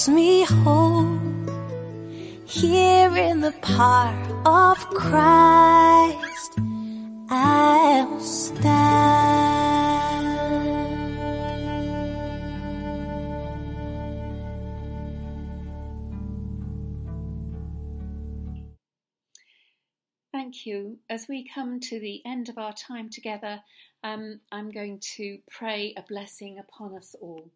calls 0.00 0.08
me 0.08 0.44
home. 0.44 1.46
Here 2.46 3.14
in 3.16 3.40
the 3.40 3.52
power 3.60 4.14
of 4.46 4.78
Christ 4.88 6.58
I'll 7.28 8.18
stand. 8.20 8.70
Thank 20.32 20.64
you. 20.64 20.98
As 21.10 21.26
we 21.28 21.46
come 21.46 21.78
to 21.80 22.00
the 22.00 22.22
end 22.24 22.48
of 22.48 22.56
our 22.56 22.72
time 22.72 23.10
together, 23.10 23.60
um, 24.02 24.40
I'm 24.50 24.70
going 24.70 25.00
to 25.16 25.38
pray 25.50 25.92
a 25.96 26.02
blessing 26.02 26.58
upon 26.58 26.96
us 26.96 27.14
all. 27.20 27.50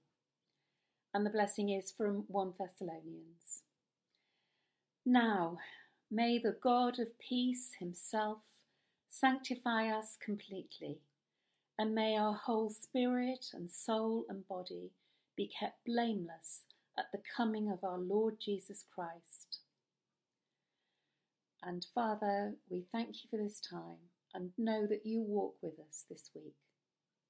And 1.15 1.25
the 1.25 1.31
blessing 1.31 1.71
is 1.71 1.93
from 1.93 2.25
1 2.27 2.55
Thessalonians. 2.59 3.63
Now, 5.07 5.59
may 6.11 6.39
the 6.39 6.57
God 6.61 6.99
of 6.99 7.19
peace 7.21 7.71
himself 7.79 8.39
sanctify 9.09 9.89
us 9.89 10.17
completely, 10.23 10.99
and 11.79 11.95
may 11.95 12.17
our 12.17 12.35
whole 12.35 12.71
spirit 12.71 13.47
and 13.55 13.71
soul 13.71 14.27
and 14.29 14.49
body 14.49 14.91
be 15.37 15.49
kept 15.61 15.85
blameless 15.87 16.63
at 16.99 17.07
the 17.13 17.23
coming 17.37 17.71
of 17.71 17.85
our 17.85 17.99
Lord 17.99 18.37
Jesus 18.41 18.85
Christ. 18.93 19.61
And 21.63 21.87
Father, 21.95 22.55
we 22.69 22.87
thank 22.93 23.23
you 23.23 23.31
for 23.31 23.37
this 23.37 23.61
time 23.61 24.11
and 24.35 24.51
know 24.59 24.87
that 24.87 25.07
you 25.07 25.23
walk 25.23 25.55
with 25.63 25.79
us 25.79 26.05
this 26.11 26.31
week. 26.35 26.57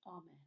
Amen. 0.07 0.44